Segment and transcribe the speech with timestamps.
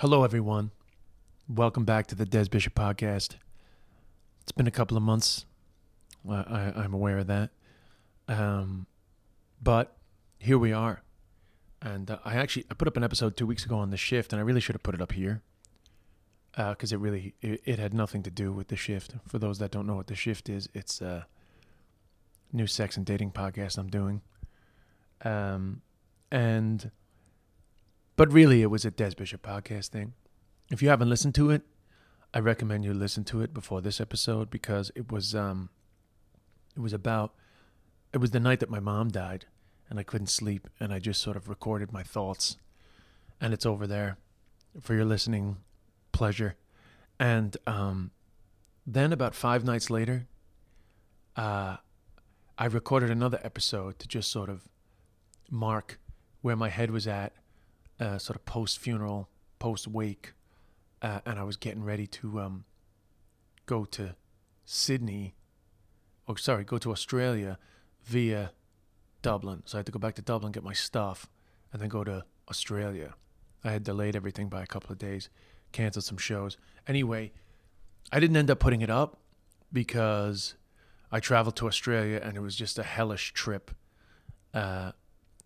[0.00, 0.70] Hello, everyone.
[1.46, 3.34] Welcome back to the Des Bishop Podcast.
[4.40, 5.44] It's been a couple of months.
[6.26, 7.50] I, am aware of that.
[8.26, 8.86] Um,
[9.62, 9.94] but
[10.38, 11.02] here we are.
[11.82, 14.32] And uh, I actually I put up an episode two weeks ago on the shift,
[14.32, 15.42] and I really should have put it up here
[16.56, 19.16] because uh, it really it, it, had nothing to do with the shift.
[19.28, 21.26] For those that don't know what the shift is, it's a
[22.54, 24.22] new sex and dating podcast I'm doing.
[25.26, 25.82] Um,
[26.32, 26.90] and
[28.20, 30.12] but really, it was a Des Bishop podcast thing.
[30.70, 31.62] If you haven't listened to it,
[32.34, 35.70] I recommend you listen to it before this episode because it was um,
[36.76, 37.32] it was about
[38.12, 39.46] it was the night that my mom died
[39.88, 42.58] and I couldn't sleep and I just sort of recorded my thoughts
[43.40, 44.18] and it's over there
[44.82, 45.56] for your listening
[46.12, 46.56] pleasure.
[47.18, 48.10] And um,
[48.86, 50.26] then about five nights later,
[51.36, 51.78] uh,
[52.58, 54.68] I recorded another episode to just sort of
[55.50, 55.98] mark
[56.42, 57.32] where my head was at,
[58.00, 60.32] uh, sort of post funeral, post wake,
[61.02, 62.64] uh, and I was getting ready to um,
[63.66, 64.16] go to
[64.64, 65.34] Sydney,
[66.26, 67.58] or sorry, go to Australia
[68.04, 68.52] via
[69.22, 69.62] Dublin.
[69.66, 71.28] So I had to go back to Dublin, get my stuff,
[71.72, 73.14] and then go to Australia.
[73.62, 75.28] I had delayed everything by a couple of days,
[75.72, 76.56] canceled some shows.
[76.88, 77.32] Anyway,
[78.10, 79.18] I didn't end up putting it up
[79.72, 80.54] because
[81.12, 83.70] I traveled to Australia and it was just a hellish trip.
[84.54, 84.92] Uh,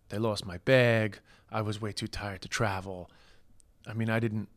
[0.09, 1.19] they lost my bag.
[1.55, 3.09] I was way too tired to travel.
[3.87, 4.49] I mean, I didn't,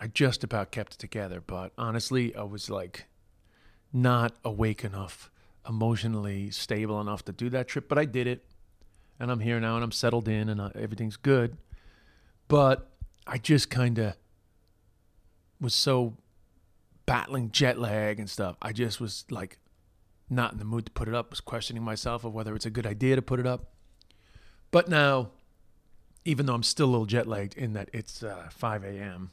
[0.00, 3.04] I just about kept it together, but honestly, I was like
[3.92, 5.30] not awake enough
[5.68, 8.42] emotionally stable enough to do that trip, but I did it.
[9.20, 11.58] And I'm here now and I'm settled in and uh, everything's good.
[12.48, 12.90] But
[13.26, 14.16] I just kind of
[15.60, 16.16] was so
[17.04, 18.56] battling jet lag and stuff.
[18.62, 19.58] I just was like
[20.30, 22.70] not in the mood to put it up, was questioning myself of whether it's a
[22.70, 23.74] good idea to put it up.
[24.70, 25.30] But now,
[26.24, 29.30] even though I'm still a little jet lagged in that it's uh, 5 a.m.,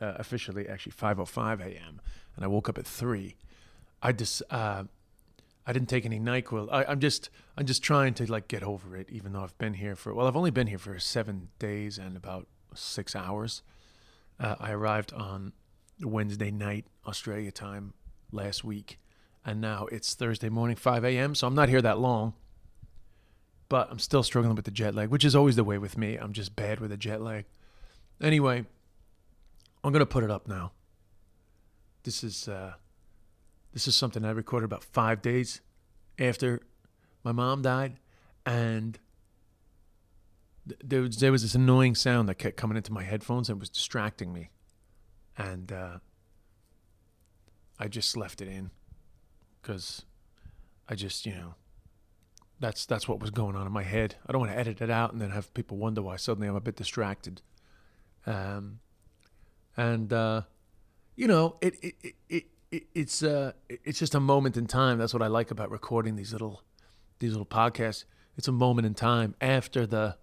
[0.00, 2.00] uh, officially actually 5.05 a.m.,
[2.36, 3.36] and I woke up at 3,
[4.02, 4.84] I just, uh,
[5.66, 6.68] I didn't take any Nyquil.
[6.72, 9.74] I, I'm just I'm just trying to like get over it, even though I've been
[9.74, 13.62] here for well, I've only been here for seven days and about six hours.
[14.38, 15.52] Uh, I arrived on
[16.00, 17.92] Wednesday night Australia time
[18.32, 18.98] last week,
[19.44, 21.34] and now it's Thursday morning 5 a.m.
[21.34, 22.34] So I'm not here that long,
[23.70, 26.16] but I'm still struggling with the jet lag, which is always the way with me.
[26.16, 27.46] I'm just bad with the jet lag.
[28.20, 28.66] Anyway,
[29.82, 30.72] I'm gonna put it up now.
[32.02, 32.46] This is.
[32.46, 32.74] Uh,
[33.72, 35.60] this is something I recorded about five days
[36.18, 36.60] after
[37.22, 38.00] my mom died,
[38.44, 38.98] and
[40.82, 43.68] there was, there was this annoying sound that kept coming into my headphones and was
[43.68, 44.50] distracting me,
[45.38, 45.98] and uh,
[47.78, 48.70] I just left it in
[49.62, 50.04] because
[50.88, 51.54] I just you know
[52.60, 54.16] that's that's what was going on in my head.
[54.26, 56.56] I don't want to edit it out and then have people wonder why suddenly I'm
[56.56, 57.40] a bit distracted.
[58.26, 58.80] Um,
[59.76, 60.42] and uh,
[61.16, 61.94] you know, it it,
[62.28, 64.98] it it, it's uh it's just a moment in time.
[64.98, 66.62] That's what I like about recording these little
[67.18, 68.04] these little podcasts.
[68.36, 70.18] It's a moment in time after the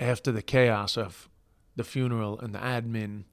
[0.00, 1.28] after the chaos of
[1.76, 3.24] the funeral and the admin.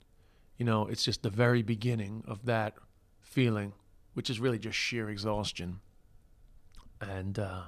[0.57, 2.75] You know, it's just the very beginning of that
[3.21, 3.73] feeling,
[4.13, 5.79] which is really just sheer exhaustion.
[6.99, 7.63] And uh,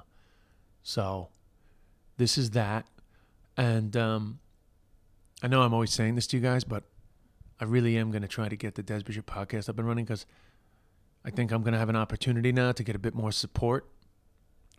[0.84, 1.28] so
[2.18, 2.86] this is that.
[3.56, 4.38] And um,
[5.42, 6.84] I know I'm always saying this to you guys, but
[7.58, 10.04] I really am going to try to get the Des Bishop podcast up and running
[10.04, 10.26] because
[11.24, 13.88] I think I'm going to have an opportunity now to get a bit more support,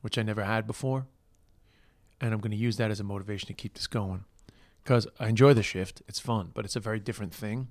[0.01, 1.07] which I never had before.
[2.21, 4.24] And I'm going to use that as a motivation to keep this going
[4.83, 6.03] because I enjoy the shift.
[6.07, 7.69] It's fun, but it's a very different thing.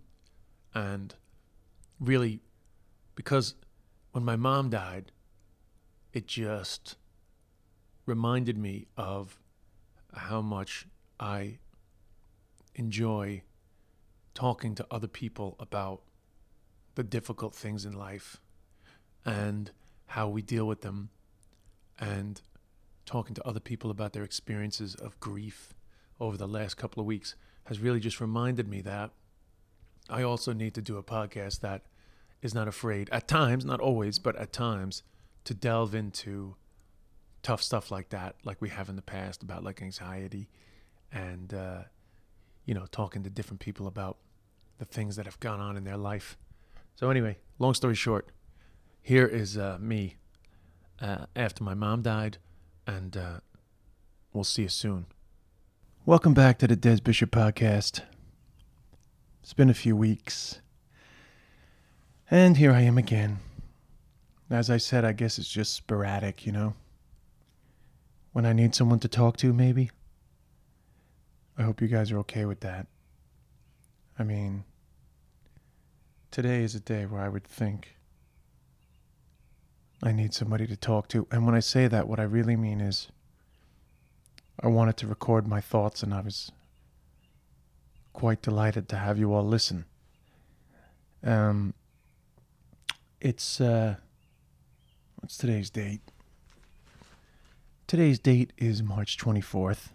[0.75, 1.14] And
[2.00, 2.41] really,
[3.14, 3.55] because
[4.11, 5.12] when my mom died,
[6.12, 6.97] it just
[8.06, 9.39] reminded me of
[10.15, 10.87] how much
[11.19, 11.59] I
[12.75, 13.43] enjoy
[14.35, 16.03] talking to other people about
[16.95, 18.41] the difficult things in life
[19.25, 19.71] and
[20.06, 21.11] how we deal with them
[21.99, 22.41] and
[23.06, 25.75] talking to other people about their experiences of grief
[26.21, 27.35] over the last couple of weeks
[27.65, 29.11] has really just reminded me that
[30.09, 31.83] I also need to do a podcast that
[32.43, 35.03] is not afraid, at times, not always, but at times,
[35.45, 36.57] to delve into
[37.44, 40.49] tough stuff like that, like we have in the past about like anxiety
[41.12, 41.82] and, uh,
[42.64, 44.17] you know, talking to different people about
[44.79, 46.37] the things that have gone on in their life.
[46.96, 48.31] So, anyway, long story short,
[49.02, 50.17] here is uh, me
[51.00, 52.38] uh, after my mom died,
[52.87, 53.41] and uh,
[54.32, 55.06] we'll see you soon.
[56.06, 58.00] Welcome back to the Des Bishop Podcast.
[59.43, 60.61] It's been a few weeks,
[62.31, 63.40] and here I am again.
[64.49, 66.75] As I said, I guess it's just sporadic, you know?
[68.35, 69.93] When I need someone to talk to, maybe?
[71.57, 72.89] I hope you guys are okay with that.
[74.19, 74.65] I mean,
[76.33, 77.95] today is a day where I would think
[80.03, 81.29] I need somebody to talk to.
[81.31, 83.07] And when I say that, what I really mean is
[84.59, 86.51] I wanted to record my thoughts, and I was
[88.13, 89.85] quite delighted to have you all listen.
[91.23, 91.73] Um,
[93.21, 93.95] it's, uh,
[95.21, 96.01] what's today's date?
[97.87, 99.91] Today's date is March 24th,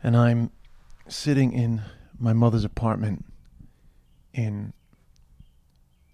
[0.00, 0.52] and I'm
[1.08, 1.82] sitting in
[2.20, 3.24] my mother's apartment
[4.32, 4.72] in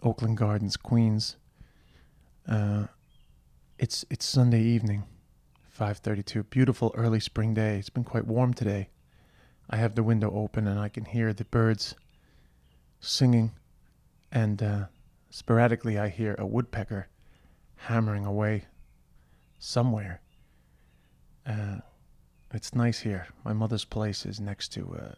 [0.03, 1.37] Oakland Gardens, Queens.
[2.49, 2.87] Uh,
[3.79, 5.05] it's it's Sunday evening,
[5.79, 6.49] 5:32.
[6.49, 7.79] Beautiful early spring day.
[7.79, 8.88] It's been quite warm today.
[9.69, 11.94] I have the window open and I can hear the birds
[13.00, 13.53] singing,
[14.32, 14.85] and uh,
[15.29, 17.09] sporadically I hear a woodpecker
[17.77, 18.65] hammering away
[19.59, 20.23] somewhere.
[21.50, 21.81] Uh,
[22.55, 23.26] it's nice here.
[23.44, 25.17] My mother's place is next to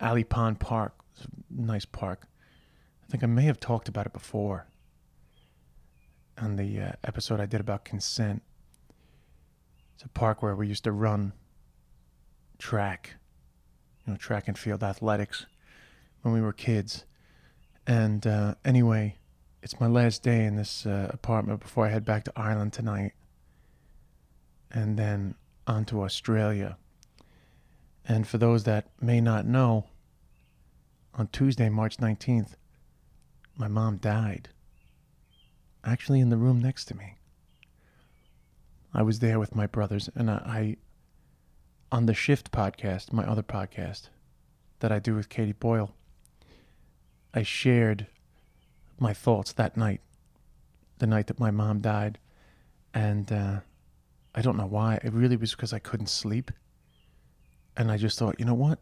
[0.00, 0.94] uh, Pond Park.
[1.14, 1.28] It's a
[1.62, 2.26] nice park.
[3.02, 4.66] I think I may have talked about it before
[6.36, 8.42] on the uh, episode I did about consent.
[9.94, 11.32] It's a park where we used to run
[12.58, 13.14] track,
[14.06, 15.46] you know, track and field athletics
[16.20, 17.06] when we were kids.
[17.86, 19.16] And uh, anyway,
[19.62, 23.12] it's my last day in this uh, apartment before I head back to Ireland tonight
[24.72, 25.34] and then
[25.66, 26.76] on to Australia.
[28.04, 29.86] And for those that may not know,
[31.14, 32.54] on Tuesday, March 19th,
[33.56, 34.48] my mom died.
[35.84, 37.16] Actually, in the room next to me.
[38.94, 40.76] I was there with my brothers, and I, I
[41.90, 44.08] on the Shift podcast, my other podcast
[44.80, 45.94] that I do with Katie Boyle,
[47.34, 48.06] I shared
[48.98, 50.00] my thoughts that night,
[50.98, 52.18] the night that my mom died.
[52.94, 53.60] And uh,
[54.34, 54.98] I don't know why.
[55.02, 56.50] It really was because I couldn't sleep.
[57.76, 58.78] And I just thought, you know what?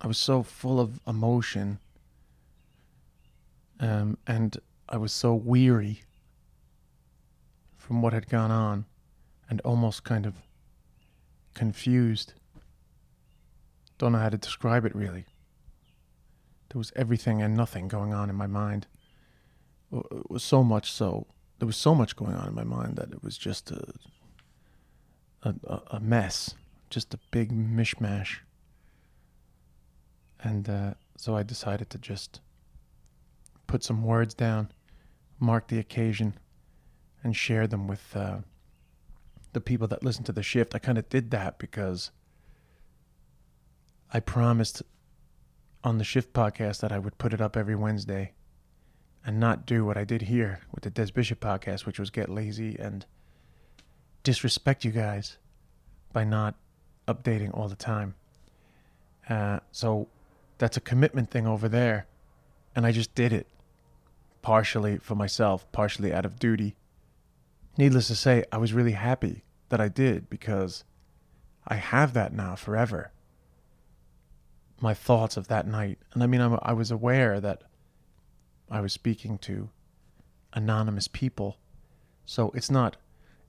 [0.00, 1.78] I was so full of emotion.
[3.80, 4.56] Um, and
[4.88, 6.02] I was so weary
[7.76, 8.86] from what had gone on
[9.48, 10.34] and almost kind of
[11.54, 12.34] confused.
[13.98, 15.24] Don't know how to describe it really.
[16.70, 18.86] There was everything and nothing going on in my mind.
[19.90, 21.26] It was so much so.
[21.58, 23.92] There was so much going on in my mind that it was just a
[25.42, 25.54] a,
[25.92, 26.54] a mess,
[26.90, 28.38] just a big mishmash.
[30.40, 32.40] And uh, so I decided to just
[33.66, 34.70] put some words down,
[35.38, 36.38] mark the occasion,
[37.22, 38.38] and share them with uh,
[39.52, 40.74] the people that listen to the shift.
[40.74, 42.10] I kind of did that because
[44.12, 44.82] I promised
[45.84, 48.32] on the shift podcast that I would put it up every Wednesday
[49.24, 52.28] and not do what I did here with the Des Bishop podcast, which was get
[52.28, 53.04] lazy and
[54.28, 55.38] disrespect you guys
[56.12, 56.54] by not
[57.06, 58.14] updating all the time.
[59.26, 60.06] Uh, so
[60.58, 62.06] that's a commitment thing over there.
[62.76, 63.46] And I just did it
[64.42, 66.76] partially for myself, partially out of duty.
[67.78, 70.84] Needless to say, I was really happy that I did because
[71.66, 73.12] I have that now forever.
[74.78, 76.00] My thoughts of that night.
[76.12, 77.62] And I mean, I'm, I was aware that
[78.70, 79.70] I was speaking to
[80.52, 81.56] anonymous people.
[82.26, 82.98] So it's not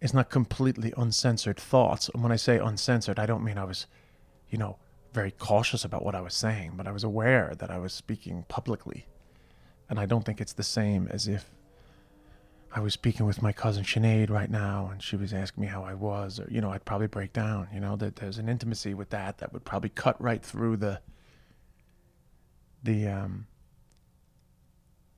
[0.01, 2.10] it's not completely uncensored thoughts.
[2.10, 3.86] And when I say uncensored, I don't mean I was,
[4.50, 4.77] you know,
[5.13, 8.46] very cautious about what I was saying, but I was aware that I was speaking
[8.48, 9.08] publicly.
[9.89, 11.51] And I don't think it's the same as if
[12.72, 15.84] I was speaking with my cousin Sinead right now and she was asking me how
[15.84, 17.68] I was, or, you know, I'd probably break down.
[17.74, 21.01] You know, that there's an intimacy with that that would probably cut right through the,
[22.84, 23.48] the, um,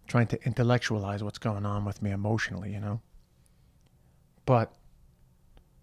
[0.07, 3.01] trying to intellectualize what's going on with me emotionally, you know?
[4.45, 4.73] But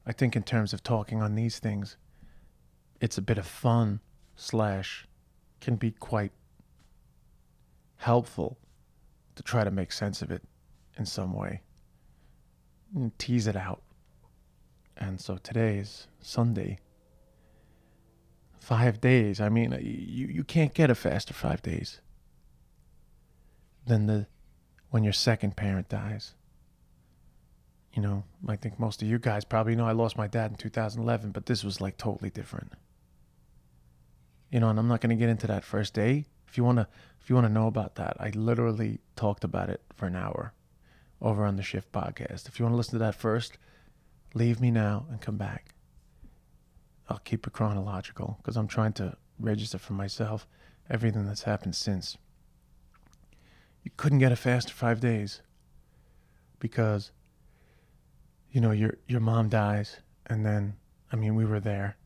[0.06, 1.96] I think in terms of talking on these things,
[3.00, 4.00] it's a bit of fun
[4.36, 5.06] slash
[5.60, 6.32] can be quite
[7.96, 8.58] helpful
[9.36, 10.42] to try to make sense of it
[10.96, 11.62] in some way
[12.94, 13.82] and tease it out.
[14.96, 16.80] And so today is Sunday.
[18.58, 19.40] Five days.
[19.40, 22.00] I mean, uh, you, you can't get a faster five days
[23.86, 24.26] than the
[24.90, 26.34] when your second parent dies
[27.98, 30.56] you know, I think most of you guys probably know I lost my dad in
[30.56, 32.74] 2011, but this was like totally different.
[34.52, 36.24] You know, and I'm not going to get into that first day.
[36.46, 36.86] If you want to
[37.20, 40.52] if you want to know about that, I literally talked about it for an hour
[41.20, 42.46] over on the Shift podcast.
[42.46, 43.58] If you want to listen to that first,
[44.32, 45.74] leave me now and come back.
[47.08, 50.46] I'll keep it chronological because I'm trying to register for myself
[50.88, 52.16] everything that's happened since.
[53.82, 55.42] You couldn't get a faster five days
[56.60, 57.10] because
[58.50, 60.74] you know your your mom dies and then
[61.12, 61.96] I mean we were there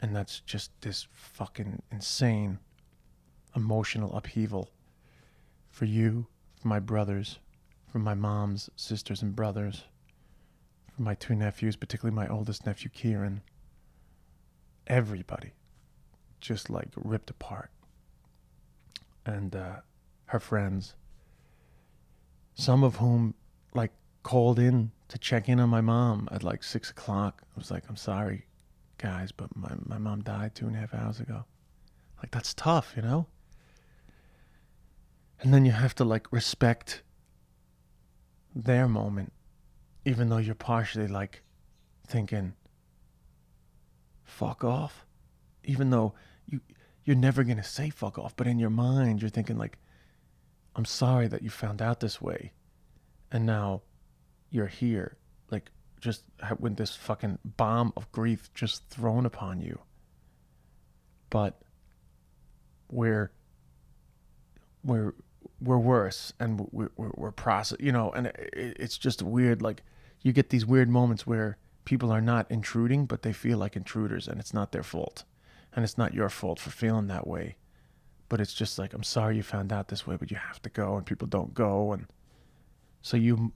[0.00, 2.58] and that's just this fucking insane
[3.54, 4.70] emotional upheaval
[5.70, 6.26] for you,
[6.60, 7.38] for my brothers,
[7.90, 9.84] for my mom's sisters and brothers,
[10.94, 13.42] for my two nephews, particularly my oldest nephew Kieran.
[14.86, 15.52] Everybody
[16.40, 17.70] just like ripped apart.
[19.26, 19.76] And uh,
[20.26, 20.94] her friends,
[22.54, 23.34] some of whom
[23.74, 27.42] like called in to check in on my mom at like six o'clock.
[27.42, 28.46] I was like, I'm sorry,
[28.98, 31.44] guys, but my, my mom died two and a half hours ago.
[32.18, 33.26] Like, that's tough, you know?
[35.40, 37.02] And then you have to like respect
[38.54, 39.32] their moment,
[40.04, 41.42] even though you're partially like
[42.06, 42.54] thinking,
[44.22, 45.06] fuck off.
[45.64, 46.14] Even though
[46.46, 46.60] you
[47.04, 49.78] you're never gonna say fuck off, but in your mind you're thinking like,
[50.76, 52.52] I'm sorry that you found out this way.
[53.32, 53.82] And now
[54.50, 55.16] you're here,
[55.50, 56.24] like just
[56.58, 59.78] with this fucking bomb of grief just thrown upon you.
[61.28, 61.60] But
[62.90, 63.30] we're
[64.82, 65.14] we're
[65.60, 69.82] we're worse and we're, we're, we're process you know and it, it's just weird like
[70.22, 74.26] you get these weird moments where people are not intruding but they feel like intruders
[74.26, 75.24] and it's not their fault.
[75.72, 77.54] And it's not your fault for feeling that way.
[78.28, 80.70] But it's just like i'm sorry you found out this way but you have to
[80.70, 81.92] go and people don't go.
[81.92, 82.06] And
[83.02, 83.52] so you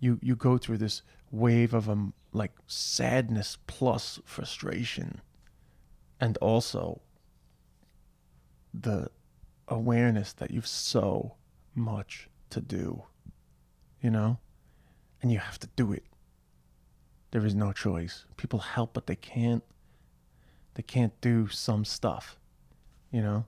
[0.00, 5.20] you you go through this wave of um like sadness plus frustration
[6.20, 7.00] and also
[8.74, 9.08] the
[9.68, 11.34] awareness that you've so
[11.74, 13.04] much to do,
[14.02, 14.38] you know?
[15.22, 16.04] And you have to do it.
[17.30, 18.24] There is no choice.
[18.36, 19.62] People help, but they can't.
[20.74, 22.38] They can't do some stuff,
[23.10, 23.44] you know?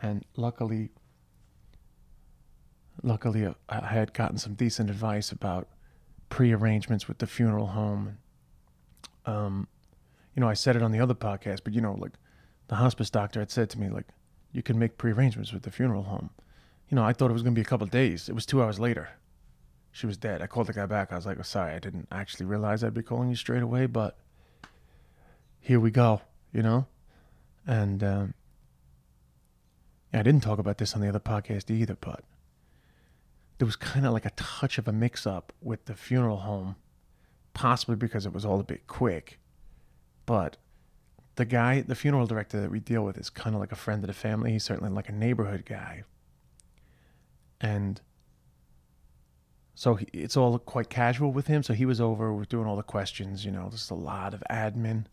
[0.00, 0.90] And luckily,
[3.02, 5.68] luckily, I had gotten some decent advice about
[6.28, 8.18] pre-arrangements with the funeral home.
[9.26, 9.68] Um,
[10.34, 12.12] you know, I said it on the other podcast, but you know, like
[12.68, 14.06] the hospice doctor had said to me, like,
[14.52, 16.30] you can make pre-arrangements with the funeral home
[16.88, 18.28] you know, I thought it was going to be a couple days.
[18.28, 19.10] It was two hours later.
[19.92, 20.42] She was dead.
[20.42, 21.12] I called the guy back.
[21.12, 23.86] I was like, oh, sorry, I didn't actually realize I'd be calling you straight away,
[23.86, 24.16] but
[25.60, 26.86] here we go, you know?
[27.66, 28.34] And um,
[30.12, 32.24] I didn't talk about this on the other podcast either, but
[33.58, 36.76] there was kind of like a touch of a mix up with the funeral home,
[37.54, 39.38] possibly because it was all a bit quick.
[40.26, 40.56] But
[41.36, 44.02] the guy, the funeral director that we deal with, is kind of like a friend
[44.02, 44.52] of the family.
[44.52, 46.04] He's certainly like a neighborhood guy
[47.60, 48.00] and
[49.74, 51.62] so he, it's all quite casual with him.
[51.62, 54.42] So he was over, we're doing all the questions, you know, there's a lot of
[54.50, 55.04] admin.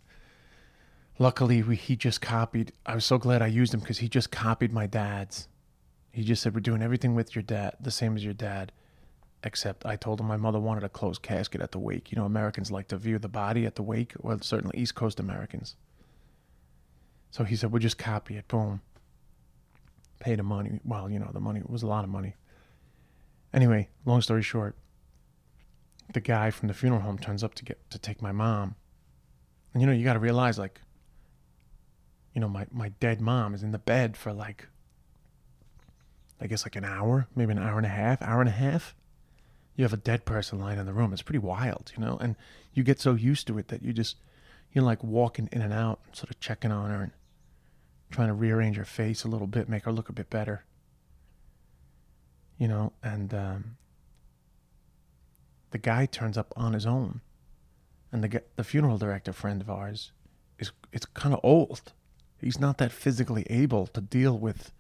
[1.17, 2.73] Luckily, we, he just copied.
[2.85, 5.47] I was so glad I used him because he just copied my dad's.
[6.15, 8.71] He just said, We're doing everything with your dad, the same as your dad,
[9.43, 12.11] except I told him my mother wanted a closed casket at the wake.
[12.11, 15.19] You know, Americans like to view the body at the wake, well, certainly East Coast
[15.19, 15.75] Americans.
[17.31, 18.47] So he said, We'll just copy it.
[18.47, 18.81] Boom
[20.19, 20.79] pay the money.
[20.83, 22.35] Well, you know, the money was a lot of money.
[23.53, 24.75] Anyway, long story short,
[26.13, 28.75] the guy from the funeral home turns up to get to take my mom.
[29.73, 30.81] And you know, you got to realize like
[32.33, 34.67] you know, my my dead mom is in the bed for like
[36.39, 38.95] I guess like an hour, maybe an hour and a half, hour and a half.
[39.75, 41.11] You have a dead person lying in the room.
[41.11, 42.35] It's pretty wild, you know, and
[42.73, 44.17] you get so used to it that you just
[44.71, 47.11] you're like walking in and out, sort of checking on her and
[48.11, 50.63] trying to rearrange her face a little bit, make her look a bit better.
[52.57, 53.77] You know, and um,
[55.71, 57.21] the guy turns up on his own,
[58.11, 60.11] and the the funeral director friend of ours
[60.59, 61.93] is it's kind of old.
[62.39, 64.71] He's not that physically able to deal with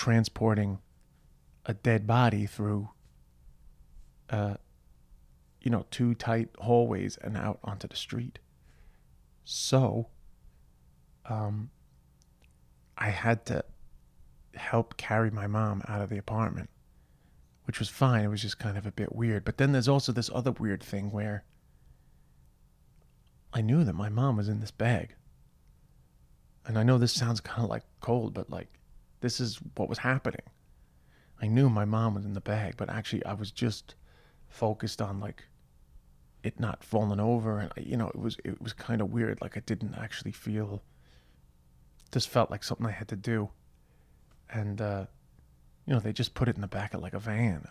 [0.00, 0.78] transporting
[1.66, 2.88] a dead body through,
[4.30, 4.54] uh,
[5.60, 8.38] you know, two tight hallways and out onto the street.
[9.44, 10.08] So,
[11.26, 11.68] um,
[12.96, 13.62] I had to
[14.54, 16.70] help carry my mom out of the apartment,
[17.64, 18.24] which was fine.
[18.24, 19.44] It was just kind of a bit weird.
[19.44, 21.44] But then there's also this other weird thing where
[23.52, 25.14] I knew that my mom was in this bag.
[26.64, 28.79] And I know this sounds kind of like cold, but like
[29.20, 30.42] this is what was happening.
[31.40, 33.94] I knew my mom was in the bag, but actually I was just
[34.48, 35.44] focused on like
[36.42, 39.56] it not falling over and you know it was it was kind of weird like
[39.56, 40.82] I didn't actually feel
[42.12, 43.50] just felt like something I had to do
[44.48, 45.04] and uh
[45.86, 47.68] you know they just put it in the back of like a van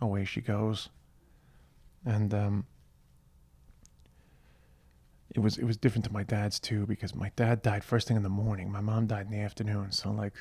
[0.00, 0.88] away she goes
[2.04, 2.66] and um
[5.34, 8.16] it was it was different to my dad's too because my dad died first thing
[8.16, 10.34] in the morning my mom died in the afternoon so like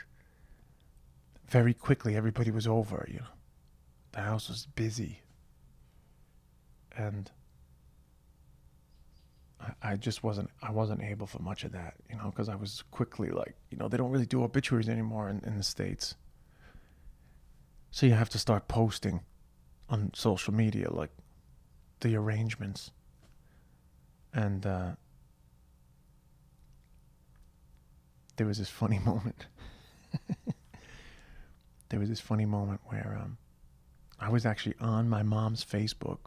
[1.47, 3.25] very quickly everybody was over you know
[4.11, 5.21] the house was busy
[6.97, 7.31] and
[9.81, 12.83] I, just wasn't I wasn't able for much of that, you know, because I was
[12.91, 16.15] quickly like, you know, they don't really do obituaries anymore in, in the States.
[17.91, 19.21] So you have to start posting
[19.89, 21.11] on social media like
[21.99, 22.91] the arrangements.
[24.33, 24.91] And uh,
[28.37, 29.45] there was this funny moment.
[31.89, 33.37] there was this funny moment where um,
[34.19, 36.19] I was actually on my mom's Facebook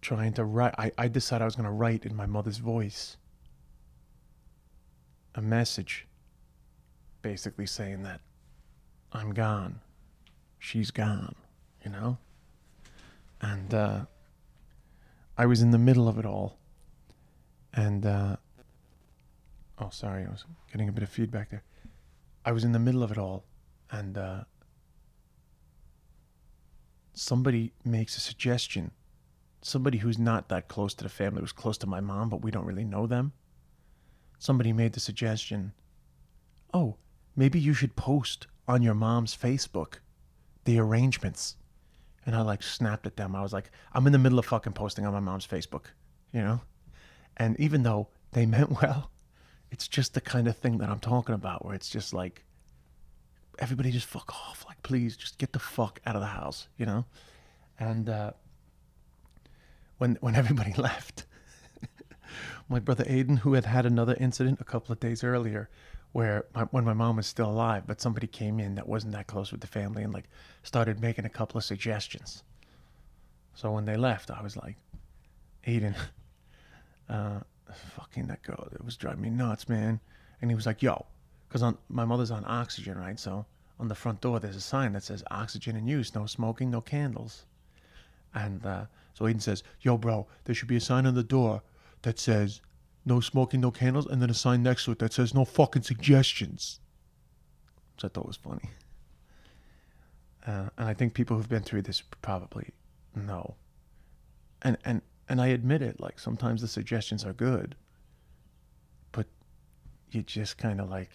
[0.00, 0.74] trying to write.
[0.76, 3.16] I, I decided I was going to write in my mother's voice
[5.34, 6.06] a message
[7.22, 8.20] basically saying that
[9.12, 9.80] I'm gone.
[10.58, 11.34] She's gone,
[11.84, 12.18] you know?
[13.40, 14.00] And uh,
[15.36, 16.58] I was in the middle of it all.
[17.72, 18.36] And, uh,
[19.78, 21.64] oh, sorry, I was getting a bit of feedback there.
[22.44, 23.44] I was in the middle of it all.
[23.90, 24.44] And uh,
[27.14, 28.92] somebody makes a suggestion
[29.64, 32.50] somebody who's not that close to the family was close to my mom, but we
[32.50, 33.32] don't really know them.
[34.38, 35.72] Somebody made the suggestion,
[36.72, 36.96] "Oh,
[37.34, 40.00] maybe you should post on your mom's Facebook
[40.64, 41.56] the arrangements."
[42.26, 43.36] And I like snapped at them.
[43.36, 45.86] I was like, "I'm in the middle of fucking posting on my mom's Facebook,"
[46.32, 46.60] you know?
[47.36, 49.10] And even though they meant well,
[49.70, 52.44] it's just the kind of thing that I'm talking about where it's just like
[53.58, 54.64] everybody just fuck off.
[54.66, 57.04] Like, please just get the fuck out of the house, you know?
[57.78, 58.32] And uh
[59.98, 61.26] when when everybody left.
[62.68, 65.68] my brother Aiden, who had had another incident a couple of days earlier,
[66.14, 69.26] where my, when my mom was still alive, but somebody came in that wasn't that
[69.26, 70.28] close with the family and like
[70.62, 72.44] started making a couple of suggestions.
[73.54, 74.76] So when they left, I was like,
[75.66, 75.96] Aiden,
[77.08, 77.40] uh,
[77.96, 79.98] fucking that girl, it was driving me nuts, man.
[80.40, 81.04] And he was like, yo,
[81.48, 83.18] because on my mother's on oxygen, right?
[83.18, 83.44] So
[83.80, 86.80] on the front door, there's a sign that says oxygen in use, no smoking, no
[86.80, 87.44] candles.
[88.34, 91.62] And uh, so Aiden says, Yo, bro, there should be a sign on the door
[92.02, 92.60] that says
[93.04, 95.82] no smoking, no candles, and then a sign next to it that says no fucking
[95.82, 96.80] suggestions.
[97.94, 98.70] Which I thought was funny.
[100.46, 102.70] Uh, and I think people who've been through this probably
[103.14, 103.56] know.
[104.62, 107.76] And and and I admit it, like sometimes the suggestions are good,
[109.12, 109.26] but
[110.10, 111.10] you just kind of like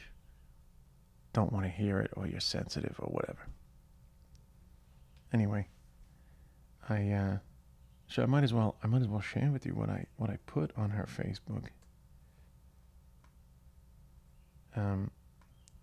[1.34, 3.48] don't want to hear it or you're sensitive or whatever.
[5.32, 5.68] Anyway,
[6.88, 7.38] I uh
[8.08, 10.30] so I might as well I might as well share with you what I what
[10.30, 11.66] I put on her Facebook.
[14.76, 15.12] Um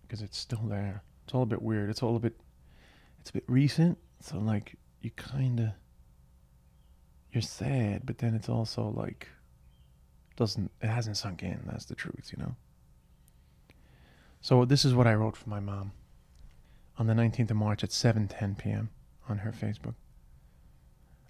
[0.01, 1.03] because it's still there.
[1.25, 1.89] It's all a bit weird.
[1.89, 2.39] It's all a bit
[3.19, 3.97] it's a bit recent.
[4.21, 5.75] So like you kinda
[7.31, 9.27] you're sad, but then it's also like
[10.35, 12.55] doesn't it hasn't sunk in, that's the truth, you know.
[14.41, 15.91] So this is what I wrote for my mom
[16.97, 18.89] on the 19th of March at 7:10 p.m.
[19.27, 19.95] on her Facebook.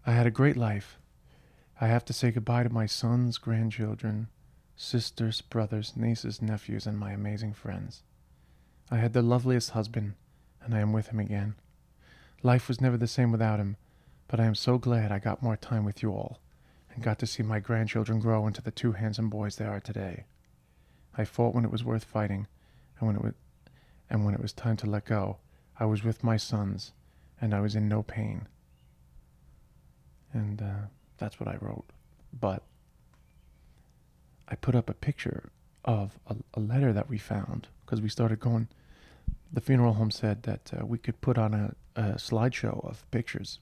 [0.06, 1.00] I had a great life.
[1.80, 4.28] I have to say goodbye to my sons, grandchildren,
[4.78, 8.04] sisters, brothers, nieces, nephews, and my amazing friends.
[8.90, 10.13] I had the loveliest husband,
[10.62, 11.56] and I am with him again.
[12.44, 13.76] Life was never the same without him,
[14.30, 16.40] but I am so glad I got more time with you all,
[16.94, 20.24] and got to see my grandchildren grow into the two handsome boys they are today.
[21.18, 22.48] I fought when it was worth fighting,
[23.00, 23.34] and when it was,
[24.10, 25.40] and when it was time to let go,
[25.78, 26.94] I was with my sons,
[27.42, 28.48] and I was in no pain
[30.34, 30.88] and uh,
[31.18, 31.86] that's what I wrote.
[32.38, 32.63] But
[34.47, 35.49] I put up a picture
[35.86, 38.67] of a, a letter that we found because we started going.
[39.51, 43.60] The funeral home said that uh, we could put on a, a slideshow of pictures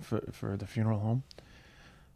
[0.00, 1.22] for for the funeral home,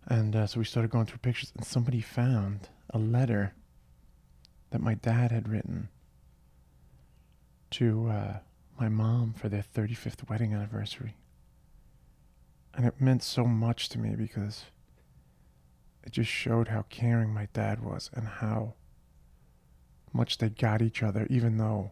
[0.07, 3.55] and uh, so we started going through pictures, and somebody found a letter
[4.71, 5.89] that my dad had written
[7.71, 8.39] to uh,
[8.79, 11.15] my mom for their 35th wedding anniversary.
[12.75, 14.65] And it meant so much to me because
[16.05, 18.75] it just showed how caring my dad was and how
[20.13, 21.91] much they got each other, even though,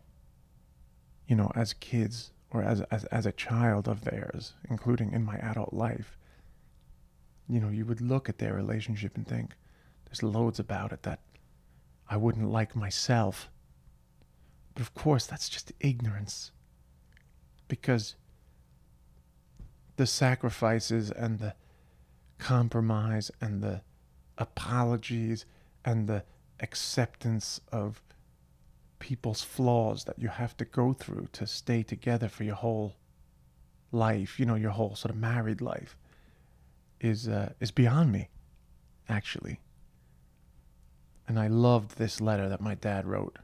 [1.27, 5.37] you know, as kids or as, as, as a child of theirs, including in my
[5.37, 6.19] adult life,
[7.49, 9.55] you know, you would look at their relationship and think,
[10.05, 11.21] there's loads about it that
[12.09, 13.51] I wouldn't like myself.
[14.75, 16.53] But of course, that's just ignorance.
[17.67, 18.17] Because
[19.97, 21.55] the sacrifices and the
[22.39, 23.81] compromise and the
[24.39, 25.45] apologies
[25.85, 26.25] and the
[26.61, 28.01] acceptance of
[28.99, 32.95] people's flaws that you have to go through to stay together for your whole
[33.91, 35.97] life, you know, your whole sort of married life
[37.01, 38.29] is uh, is beyond me
[39.09, 39.61] actually.
[41.29, 43.39] And I loved this letter that my dad wrote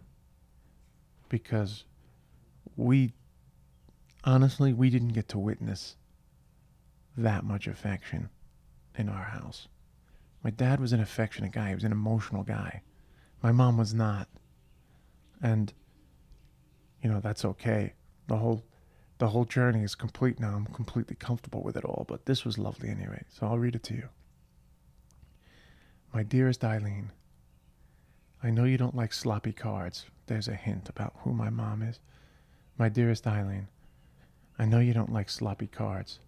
[1.29, 1.85] because
[2.77, 3.13] we
[4.25, 5.97] honestly we didn't get to witness
[7.17, 8.31] that much affection
[8.97, 9.69] in our house.
[10.43, 12.83] My dad was an affectionate guy, he was an emotional guy.
[13.43, 14.29] My mom was not.
[15.43, 15.73] And
[17.03, 17.95] you know, that's okay.
[18.27, 18.65] The whole
[19.19, 20.55] the whole journey is complete now.
[20.55, 23.25] I'm completely comfortable with it all, but this was lovely anyway.
[23.29, 24.09] So I'll read it to you.
[26.15, 27.11] My dearest Eileen,
[28.43, 30.07] I know you don't like sloppy cards.
[30.27, 31.99] There's a hint about who my mom is.
[32.79, 33.69] My dearest Eileen,
[34.59, 36.21] I know you don't like sloppy cards,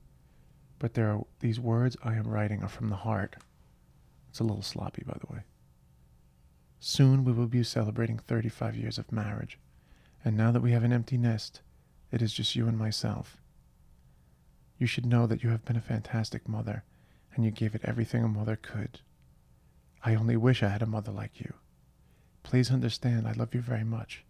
[0.81, 3.37] but there are these words I am writing are from the heart.
[4.31, 5.41] It's a little sloppy, by the way.
[6.79, 9.59] Soon we will be celebrating 35 years of marriage,
[10.25, 11.63] and now that we have an empty nest,
[12.13, 13.37] it is just you and myself.
[14.79, 16.85] You should know that you have been a fantastic mother,
[17.35, 19.01] and you gave it everything a mother could.
[20.05, 21.53] I only wish I had a mother like you.
[22.45, 24.25] Please understand I love you very much,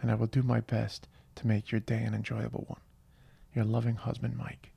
[0.00, 2.80] and I will do my best to make your day an enjoyable one.
[3.54, 4.72] Your loving husband, Mike.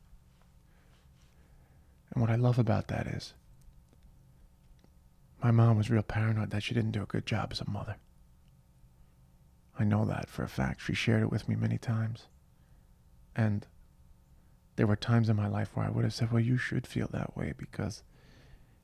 [2.11, 3.33] And what I love about that is,
[5.41, 7.95] my mom was real paranoid that she didn't do a good job as a mother.
[9.79, 10.81] I know that for a fact.
[10.81, 12.27] She shared it with me many times.
[13.35, 13.65] And
[14.75, 17.07] there were times in my life where I would have said, Well, you should feel
[17.11, 18.03] that way because,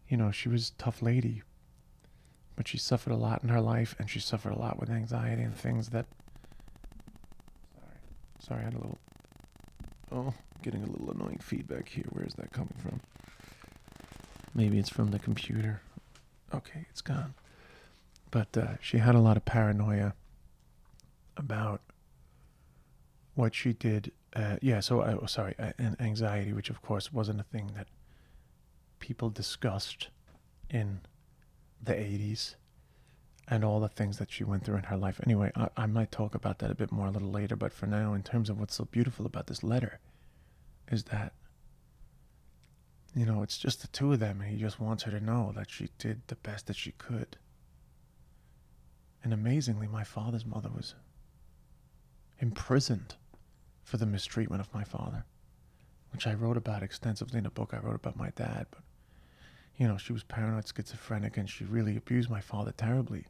[0.08, 1.44] you know, she was a tough lady,
[2.56, 5.44] but she suffered a lot in her life, and she suffered a lot with anxiety
[5.44, 6.06] and things that.
[7.76, 7.98] Sorry,
[8.40, 8.98] sorry, I had a little.
[10.12, 12.06] Oh, getting a little annoying feedback here.
[12.10, 13.02] Where is that coming from?
[14.56, 15.82] Maybe it's from the computer.
[16.54, 17.34] Okay, it's gone.
[18.32, 20.14] But uh, she had a lot of paranoia
[21.36, 21.82] about
[23.36, 24.12] what she did.
[24.36, 27.88] Uh, yeah, so uh, sorry, uh, and anxiety, which of course wasn't a thing that
[29.00, 30.10] people discussed
[30.70, 31.00] in
[31.82, 32.56] the 80s
[33.48, 35.22] and all the things that she went through in her life.
[35.24, 37.86] Anyway, I, I might talk about that a bit more a little later, but for
[37.86, 40.00] now, in terms of what's so beautiful about this letter,
[40.92, 41.34] is that,
[43.18, 45.52] you know, it's just the two of them, and he just wants her to know
[45.56, 47.36] that she did the best that she could.
[49.24, 50.94] And amazingly, my father's mother was
[52.38, 53.16] imprisoned
[53.84, 55.26] for the mistreatment of my father,
[56.12, 58.84] which I wrote about extensively in a book I wrote about my dad, but
[59.78, 63.26] you know, she was paranoid schizophrenic and she really abused my father terribly.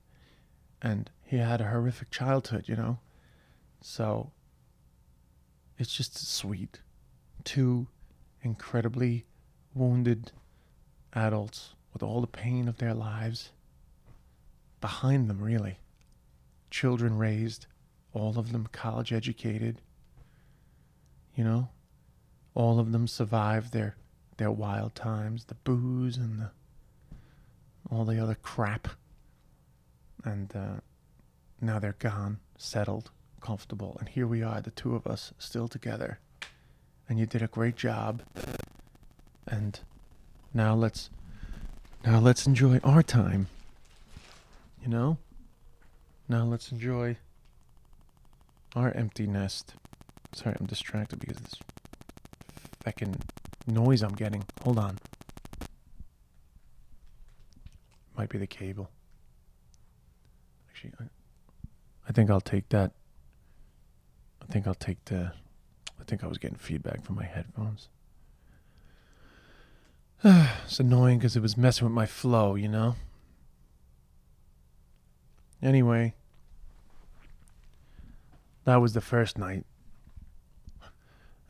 [0.82, 3.00] And he had a horrific childhood, you know?
[3.82, 4.32] So
[5.78, 6.80] it's just sweet.
[7.44, 7.88] Two
[8.42, 9.26] incredibly
[9.78, 10.32] wounded
[11.14, 13.52] adults with all the pain of their lives
[14.82, 15.80] behind them, really.
[16.70, 17.66] Children raised,
[18.14, 19.82] all of them college educated.
[21.36, 21.70] You know,
[22.54, 23.96] all of them survived their
[24.38, 26.52] their wild times, the booze and the
[27.90, 28.88] all the other crap.
[30.24, 30.82] And uh,
[31.62, 36.20] now they're gone, settled, comfortable, and here we are, the two of us, still together.
[37.08, 38.24] And you did a great job.
[39.48, 39.80] And
[40.54, 41.10] now let's
[42.06, 43.48] now let's enjoy our time.
[44.82, 45.18] You know?
[46.30, 47.18] Now let's enjoy
[48.76, 49.74] our empty nest.
[50.34, 51.60] Sorry, I'm distracted because of this
[52.84, 53.16] fucking
[53.66, 54.44] noise I'm getting.
[54.64, 55.00] Hold on.
[58.18, 58.90] Might be the cable.
[60.70, 61.04] Actually, I,
[62.10, 62.92] I think I'll take that.
[64.42, 65.32] I think I'll take the.
[66.00, 67.90] I think I was getting feedback from my headphones.
[70.24, 72.96] it's annoying because it was messing with my flow, you know?
[75.62, 76.14] Anyway,
[78.66, 79.66] that was the first night.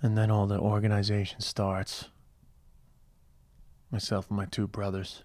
[0.01, 2.09] And then all the organization starts.
[3.89, 5.23] Myself and my two brothers.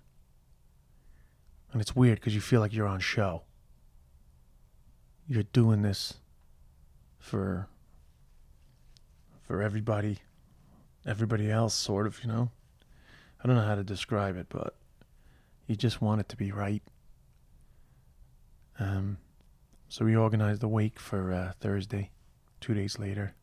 [1.73, 3.43] And it's weird because you feel like you're on show.
[5.29, 6.15] You're doing this
[7.19, 7.69] for
[9.43, 10.19] for everybody
[11.07, 12.51] everybody else sort of, you know.
[13.43, 14.77] I don't know how to describe it, but
[15.67, 16.83] you just want it to be right.
[18.79, 19.19] Um
[19.89, 22.11] so we organized the wake for uh, Thursday,
[22.63, 23.35] 2 days later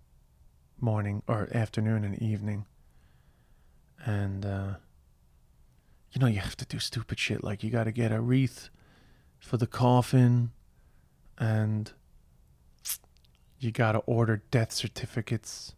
[0.82, 2.66] morning or afternoon and evening.
[4.06, 4.74] And, uh,
[6.12, 7.44] you know, you have to do stupid shit.
[7.44, 8.70] Like, you got to get a wreath
[9.40, 10.52] for the coffin,
[11.38, 11.92] and
[13.60, 15.76] you got to order death certificates,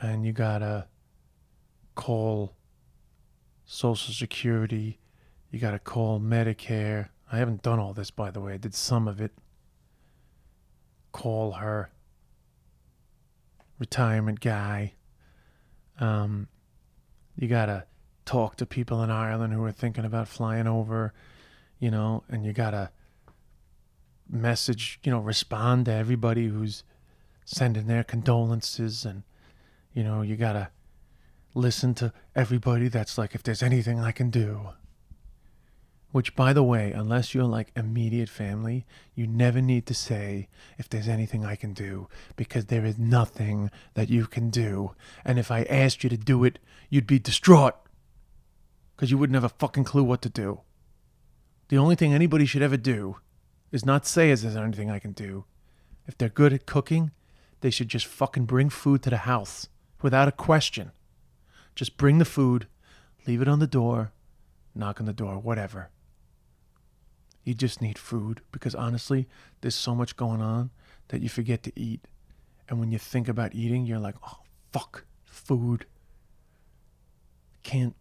[0.00, 0.86] and you got to
[1.94, 2.54] call
[3.64, 4.98] Social Security.
[5.50, 7.08] You got to call Medicare.
[7.30, 8.54] I haven't done all this, by the way.
[8.54, 9.32] I did some of it.
[11.12, 11.90] Call her.
[13.78, 14.94] Retirement guy.
[15.98, 16.48] Um,
[17.36, 17.84] you got to
[18.24, 21.12] talk to people in Ireland who are thinking about flying over,
[21.78, 22.90] you know, and you got to
[24.28, 26.84] message, you know, respond to everybody who's
[27.44, 29.24] sending their condolences and
[29.94, 30.68] you know, you got to
[31.54, 34.70] listen to everybody that's like if there's anything I can do.
[36.10, 38.84] Which by the way, unless you're like immediate family,
[39.14, 43.70] you never need to say if there's anything I can do because there is nothing
[43.94, 44.94] that you can do.
[45.24, 46.58] And if I asked you to do it,
[46.90, 47.76] you'd be distraught
[48.94, 50.60] because you wouldn't have a fucking clue what to do.
[51.68, 53.16] The only thing anybody should ever do
[53.70, 55.46] is not say, Is there anything I can do?
[56.06, 57.12] If they're good at cooking,
[57.62, 59.68] they should just fucking bring food to the house
[60.02, 60.92] without a question.
[61.74, 62.66] Just bring the food,
[63.26, 64.12] leave it on the door,
[64.74, 65.90] knock on the door, whatever.
[67.44, 69.28] You just need food because honestly,
[69.60, 70.70] there's so much going on
[71.08, 72.06] that you forget to eat.
[72.68, 74.40] And when you think about eating, you're like, oh,
[74.72, 75.86] fuck, food.
[77.62, 77.96] Can't.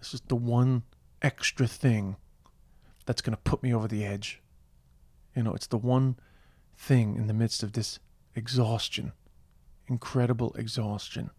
[0.00, 0.82] This is the one
[1.22, 2.16] extra thing
[3.06, 4.42] that's going to put me over the edge.
[5.34, 6.16] You know, it's the one
[6.76, 7.98] thing in the midst of this
[8.34, 9.12] exhaustion,
[9.86, 11.30] incredible exhaustion,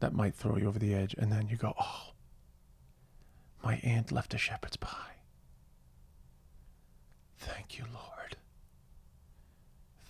[0.00, 1.14] that might throw you over the edge.
[1.16, 2.12] And then you go, oh,
[3.62, 5.16] my aunt left a shepherd's pie.
[7.38, 8.36] Thank you, Lord.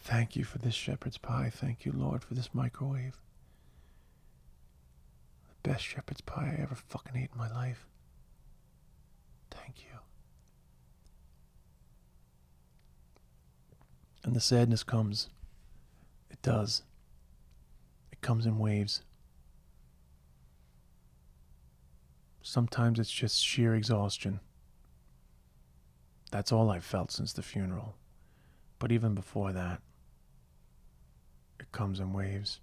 [0.01, 1.51] Thank you for this shepherd's pie.
[1.53, 3.16] Thank you, Lord, for this microwave.
[5.62, 7.87] The best shepherd's pie I ever fucking ate in my life.
[9.51, 9.99] Thank you.
[14.22, 15.29] And the sadness comes.
[16.31, 16.83] It does.
[18.12, 19.03] It comes in waves.
[22.48, 24.38] Sometimes it's just sheer exhaustion.
[26.30, 27.96] That's all I've felt since the funeral.
[28.78, 29.80] But even before that,
[31.59, 32.61] it comes in waves.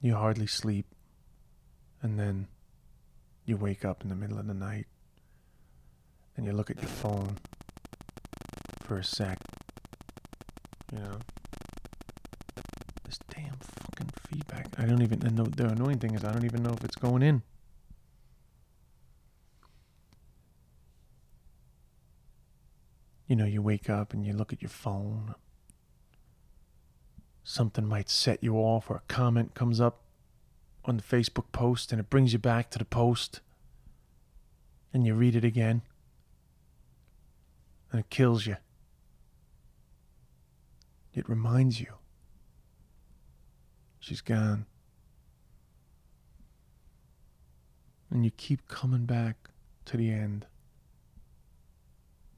[0.00, 0.86] You hardly sleep,
[2.02, 2.48] and then
[3.44, 4.88] you wake up in the middle of the night
[6.36, 7.38] and you look at your phone
[8.82, 9.38] for a sec
[10.92, 11.18] you know?
[13.04, 14.66] This damn fucking feedback.
[14.76, 17.22] I don't even, the, the annoying thing is, I don't even know if it's going
[17.22, 17.42] in.
[23.32, 25.34] You know, you wake up and you look at your phone.
[27.42, 30.02] Something might set you off, or a comment comes up
[30.84, 33.40] on the Facebook post and it brings you back to the post.
[34.92, 35.80] And you read it again.
[37.90, 38.58] And it kills you.
[41.14, 41.94] It reminds you.
[43.98, 44.66] She's gone.
[48.10, 49.48] And you keep coming back
[49.86, 50.44] to the end.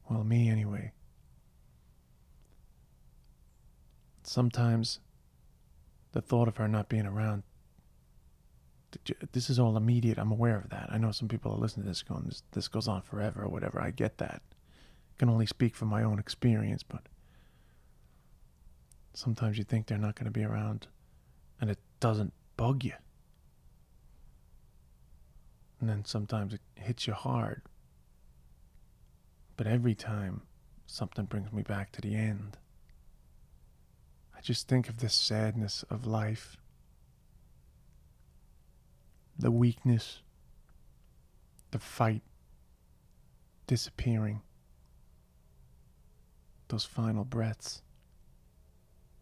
[0.08, 0.92] Well, me anyway.
[4.22, 5.00] Sometimes
[6.12, 7.42] the thought of her not being around,
[9.32, 10.18] this is all immediate.
[10.18, 10.88] I'm aware of that.
[10.90, 13.48] I know some people are listening to this going, this, this goes on forever or
[13.48, 13.80] whatever.
[13.80, 14.40] I get that.
[14.54, 17.02] I can only speak from my own experience, but
[19.14, 20.88] Sometimes you think they're not going to be around
[21.60, 22.94] and it doesn't bug you.
[25.80, 27.62] And then sometimes it hits you hard.
[29.56, 30.42] But every time
[30.86, 32.58] something brings me back to the end.
[34.36, 36.56] I just think of the sadness of life,
[39.38, 40.20] the weakness,
[41.70, 42.22] the fight,
[43.66, 44.42] disappearing,
[46.68, 47.82] those final breaths.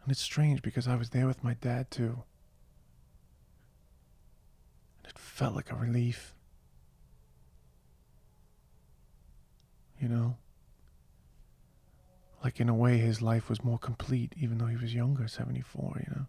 [0.03, 2.25] And it's strange because I was there with my dad too.
[4.99, 6.35] And it felt like a relief.
[10.03, 10.37] You know?
[12.43, 16.03] Like in a way his life was more complete even though he was younger, 74,
[16.05, 16.27] you know?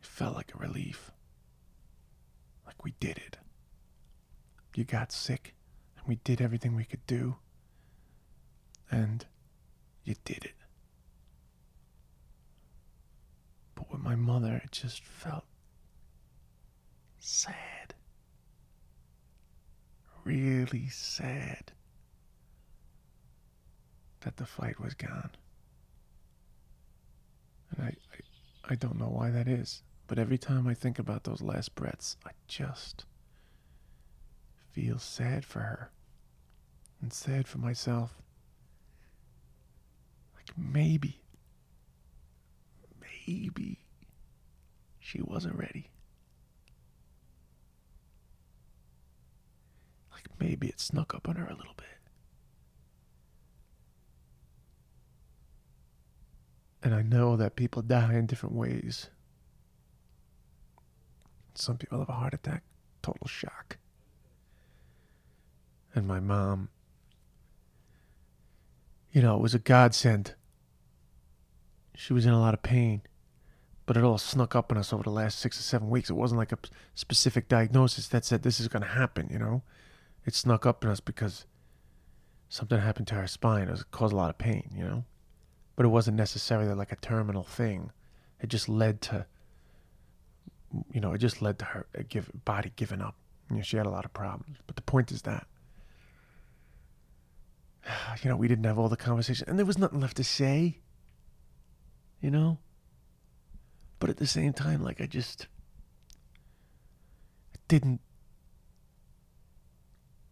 [0.00, 1.12] It felt like a relief.
[2.66, 3.38] Like we did it.
[4.74, 5.54] You got sick
[5.96, 7.36] and we did everything we could do.
[8.90, 9.24] And
[10.02, 10.54] you did it.
[13.76, 15.44] But with my mother, it just felt
[17.20, 17.94] sad.
[20.24, 21.70] Really sad
[24.26, 25.30] that the fight was gone.
[27.70, 31.22] And I, I, I don't know why that is, but every time I think about
[31.22, 33.04] those last breaths, I just
[34.72, 35.90] feel sad for her
[37.00, 38.20] and sad for myself.
[40.34, 41.20] Like maybe
[43.00, 43.78] maybe
[44.98, 45.92] she wasn't ready.
[50.10, 51.95] Like maybe it snuck up on her a little bit.
[56.86, 59.10] And I know that people die in different ways.
[61.56, 62.62] Some people have a heart attack,
[63.02, 63.78] total shock.
[65.96, 66.68] And my mom,
[69.10, 70.36] you know, it was a godsend.
[71.96, 73.02] She was in a lot of pain,
[73.84, 76.08] but it all snuck up on us over the last six or seven weeks.
[76.08, 76.58] It wasn't like a
[76.94, 79.64] specific diagnosis that said this is going to happen, you know?
[80.24, 81.46] It snuck up on us because
[82.48, 83.66] something happened to her spine.
[83.66, 85.04] It caused a lot of pain, you know?
[85.76, 87.92] But it wasn't necessarily like a terminal thing.
[88.40, 89.26] It just led to
[90.92, 93.14] you know, it just led to her uh, give, body giving up.
[93.50, 94.58] You know, she had a lot of problems.
[94.66, 95.46] But the point is that,
[98.22, 100.78] you know, we didn't have all the conversation, and there was nothing left to say.
[102.20, 102.58] You know.
[103.98, 105.46] But at the same time, like I just
[107.54, 108.00] I didn't.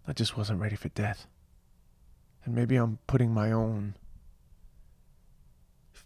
[0.06, 1.26] I just wasn't ready for death.
[2.44, 3.94] And maybe I'm putting my own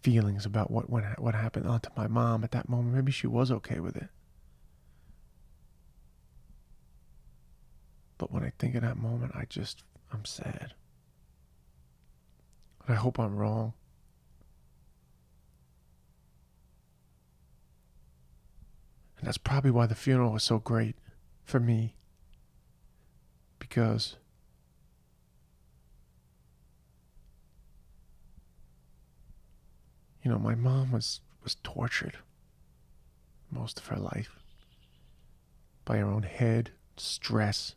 [0.01, 2.95] feelings about what went, what happened onto my mom at that moment.
[2.95, 4.09] Maybe she was okay with it.
[8.17, 9.83] But when I think of that moment, I just,
[10.13, 10.73] I'm sad.
[12.85, 13.73] And I hope I'm wrong.
[19.17, 20.95] And that's probably why the funeral was so great
[21.43, 21.95] for me.
[23.57, 24.15] Because
[30.23, 32.17] you know, my mom was was tortured
[33.51, 34.35] most of her life
[35.85, 37.75] by her own head, stress,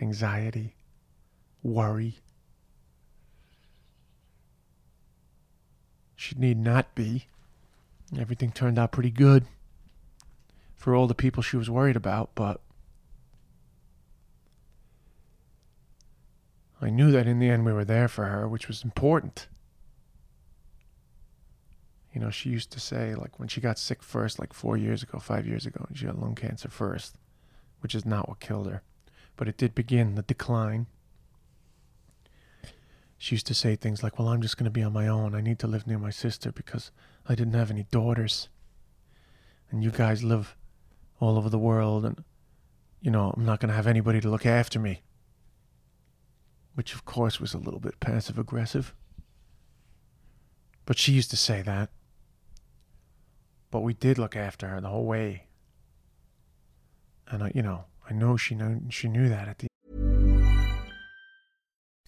[0.00, 0.74] anxiety,
[1.62, 2.18] worry.
[6.16, 7.26] She need not be.
[8.18, 9.46] Everything turned out pretty good
[10.76, 12.60] for all the people she was worried about, but
[16.80, 19.48] I knew that in the end we were there for her, which was important.
[22.14, 25.02] You know, she used to say, like, when she got sick first, like four years
[25.02, 27.16] ago, five years ago, and she had lung cancer first,
[27.80, 28.82] which is not what killed her
[29.36, 30.86] but it did begin the decline.
[33.18, 35.34] She used to say things like, Well, I'm just going to be on my own.
[35.34, 36.90] I need to live near my sister because
[37.28, 38.48] I didn't have any daughters.
[39.70, 40.56] And you guys live
[41.20, 42.22] all over the world, and,
[43.00, 45.02] you know, I'm not going to have anybody to look after me.
[46.74, 48.94] Which, of course, was a little bit passive aggressive.
[50.86, 51.88] But she used to say that.
[53.74, 55.46] But we did look after her the whole way.
[57.26, 59.66] And, I, you know, I know she knew she knew that at the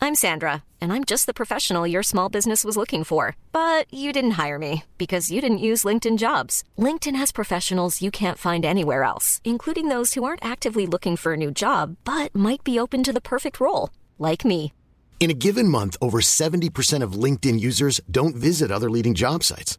[0.01, 3.37] I'm Sandra, and I'm just the professional your small business was looking for.
[3.51, 6.63] But you didn't hire me because you didn't use LinkedIn jobs.
[6.79, 11.33] LinkedIn has professionals you can't find anywhere else, including those who aren't actively looking for
[11.33, 14.73] a new job but might be open to the perfect role, like me.
[15.19, 19.79] In a given month, over 70% of LinkedIn users don't visit other leading job sites.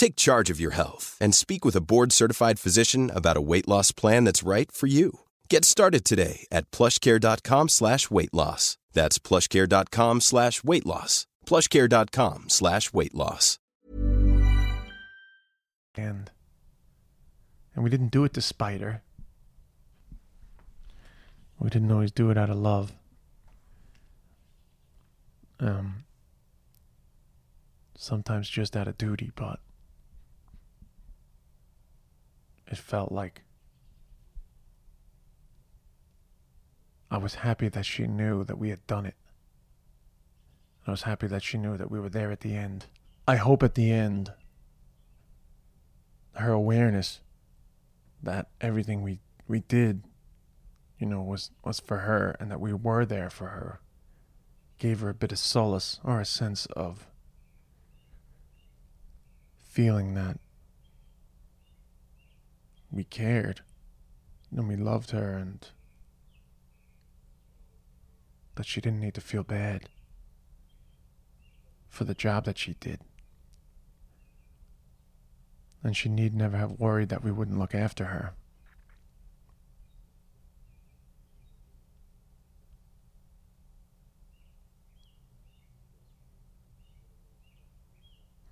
[0.00, 3.92] Take charge of your health and speak with a board-certified physician about a weight loss
[3.92, 5.20] plan that's right for you.
[5.50, 8.78] Get started today at plushcare.com slash weight loss.
[8.94, 11.26] That's plushcare.com slash weight loss.
[11.44, 13.58] Plushcare.com slash weight loss.
[15.94, 16.30] And
[17.74, 19.02] and we didn't do it to spite her.
[21.58, 22.92] We didn't always do it out of love.
[25.58, 26.04] Um
[27.98, 29.60] sometimes just out of duty, but
[32.70, 33.42] it felt like
[37.10, 39.16] I was happy that she knew that we had done it.
[40.86, 42.86] I was happy that she knew that we were there at the end.
[43.26, 44.32] I hope at the end,
[46.34, 47.20] her awareness
[48.22, 50.04] that everything we, we did,
[50.98, 53.80] you know, was, was for her and that we were there for her
[54.78, 57.06] gave her a bit of solace or a sense of
[59.58, 60.38] feeling that
[62.90, 63.60] we cared
[64.54, 65.68] and we loved her and
[68.56, 69.88] that she didn't need to feel bad
[71.88, 73.00] for the job that she did.
[75.82, 78.34] And she need never have worried that we wouldn't look after her.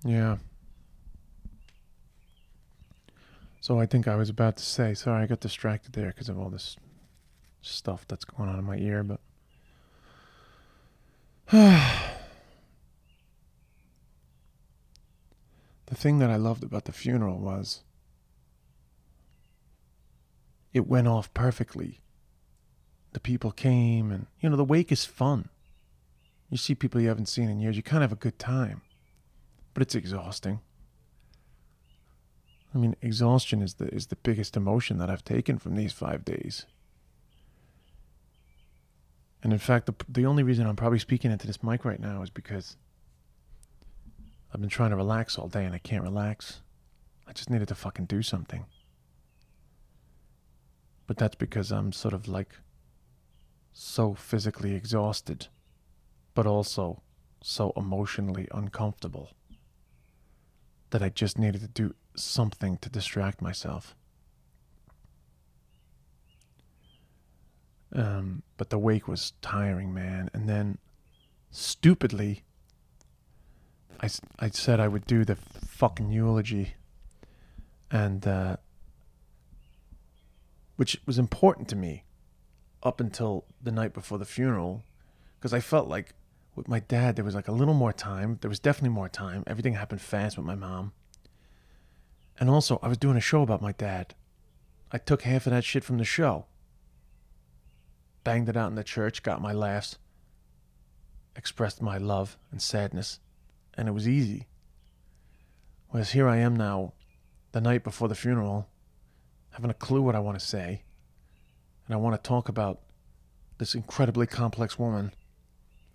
[0.03, 0.37] Yeah.
[3.61, 6.39] So I think I was about to say, sorry, I got distracted there because of
[6.39, 6.77] all this
[7.61, 9.19] stuff that's going on in my ear, but.
[11.51, 11.91] the
[15.95, 17.83] thing that I loved about the funeral was
[20.73, 21.99] it went off perfectly.
[23.11, 25.49] The people came, and, you know, the wake is fun.
[26.49, 28.81] You see people you haven't seen in years, you kind of have a good time,
[29.73, 30.59] but it's exhausting.
[32.73, 36.23] I mean, exhaustion is the is the biggest emotion that I've taken from these five
[36.23, 36.65] days.
[39.41, 42.21] And in fact, the the only reason I'm probably speaking into this mic right now
[42.21, 42.77] is because
[44.53, 46.61] I've been trying to relax all day and I can't relax.
[47.27, 48.65] I just needed to fucking do something.
[51.07, 52.55] But that's because I'm sort of like
[53.73, 55.47] so physically exhausted,
[56.35, 57.01] but also
[57.41, 59.31] so emotionally uncomfortable
[60.91, 63.95] that I just needed to do something to distract myself.
[67.93, 70.29] Um, but the wake was tiring, man.
[70.33, 70.77] And then,
[71.51, 72.43] stupidly,
[74.01, 76.75] I, I said I would do the fucking eulogy,
[77.91, 78.57] and uh,
[80.75, 82.03] which was important to me
[82.83, 84.83] up until the night before the funeral,
[85.37, 86.13] because I felt like
[86.59, 88.37] with my dad there was like a little more time.
[88.41, 89.45] There was definitely more time.
[89.47, 90.91] Everything happened fast with my mom.
[92.37, 94.13] And also, I was doing a show about my dad.
[94.91, 96.47] I took half of that shit from the show,
[98.25, 99.97] banged it out in the church, got my laughs,
[101.33, 103.21] expressed my love and sadness,
[103.75, 104.47] and it was easy.
[105.89, 106.91] Whereas here I am now,
[107.53, 108.67] the night before the funeral,
[109.51, 110.83] having a clue what I want to say,
[111.87, 112.81] and I want to talk about
[113.59, 115.13] this incredibly complex woman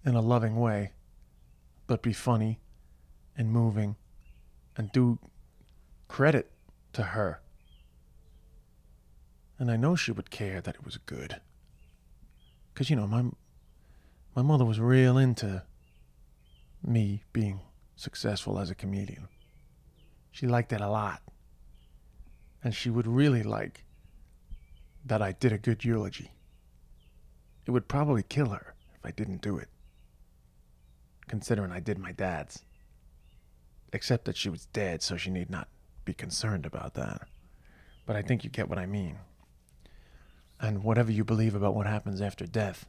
[0.05, 0.93] in a loving way,
[1.87, 2.61] but be funny
[3.37, 3.97] and moving
[4.77, 5.19] and do
[6.09, 6.51] credit
[6.93, 7.41] to her.
[9.59, 11.41] And I know she would care that it was good.
[12.73, 13.25] Because, you know, my,
[14.35, 15.63] my mother was real into
[16.83, 17.61] me being
[17.97, 19.29] successful as a comedian.
[20.33, 21.23] She liked it a lot.
[22.63, 23.85] And she would really like
[25.05, 26.33] that I did a good eulogy.
[27.67, 29.69] It would probably kill her if I didn't do it,
[31.29, 32.65] considering I did my dad's.
[33.93, 35.69] Except that she was dead, so she need not
[36.05, 37.23] be concerned about that.
[38.07, 39.19] But I think you get what I mean.
[40.61, 42.87] And whatever you believe about what happens after death,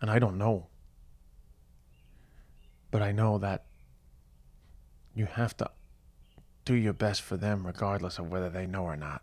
[0.00, 0.66] and I don't know,
[2.90, 3.64] but I know that
[5.14, 5.70] you have to
[6.64, 9.22] do your best for them regardless of whether they know or not.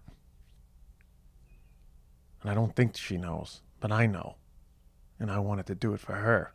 [2.41, 4.35] And I don't think she knows, but I know.
[5.19, 6.53] And I wanted to do it for her.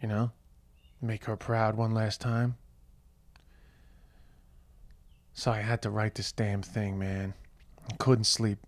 [0.00, 0.32] You know?
[1.00, 2.56] Make her proud one last time.
[5.32, 7.34] So I had to write this damn thing, man.
[7.88, 8.58] I couldn't sleep.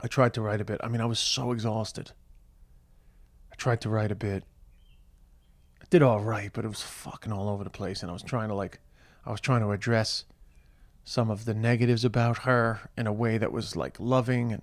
[0.00, 0.80] I tried to write a bit.
[0.82, 2.12] I mean, I was so exhausted.
[3.52, 4.44] I tried to write a bit.
[5.82, 8.00] I did all right, but it was fucking all over the place.
[8.02, 8.80] And I was trying to, like,
[9.26, 10.24] I was trying to address
[11.04, 14.62] some of the negatives about her in a way that was, like, loving and,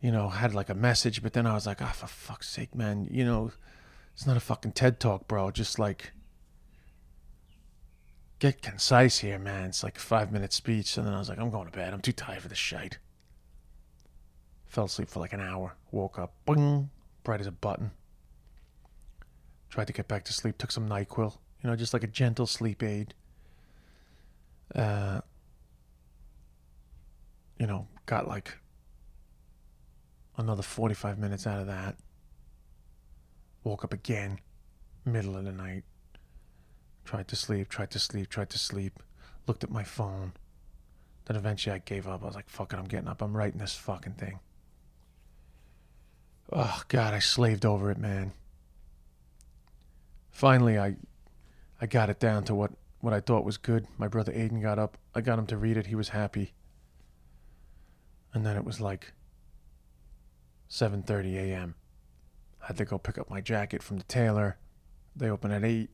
[0.00, 1.22] you know, had, like, a message.
[1.22, 3.06] But then I was like, oh, for fuck's sake, man.
[3.10, 3.52] You know,
[4.20, 5.50] it's not a fucking TED talk, bro.
[5.50, 6.12] Just, like,
[8.38, 9.70] get concise here, man.
[9.70, 10.98] It's like a five minute speech.
[10.98, 11.94] And then I was like, I'm going to bed.
[11.94, 12.98] I'm too tired for this shite.
[14.66, 15.74] Fell asleep for like an hour.
[15.90, 16.90] Woke up, boing,
[17.24, 17.92] bright as a button.
[19.70, 20.58] Tried to get back to sleep.
[20.58, 23.14] Took some NyQuil, you know, just like a gentle sleep aid.
[24.74, 25.22] Uh,
[27.58, 28.52] you know, got like
[30.36, 31.96] another 45 minutes out of that.
[33.64, 34.40] Woke up again,
[35.04, 35.84] middle of the night.
[37.04, 39.02] Tried to sleep, tried to sleep, tried to sleep.
[39.46, 40.32] Looked at my phone.
[41.26, 42.22] Then eventually I gave up.
[42.22, 43.22] I was like, fuck it, I'm getting up.
[43.22, 44.40] I'm writing this fucking thing.
[46.52, 48.32] Oh, God, I slaved over it, man.
[50.30, 50.96] Finally, I
[51.80, 53.86] I got it down to what, what I thought was good.
[53.96, 54.98] My brother Aiden got up.
[55.14, 55.86] I got him to read it.
[55.86, 56.52] He was happy.
[58.34, 59.12] And then it was like
[60.68, 61.74] 7:30 a.m.
[62.62, 64.58] I had to go pick up my jacket from the tailor.
[65.16, 65.90] They open at 8.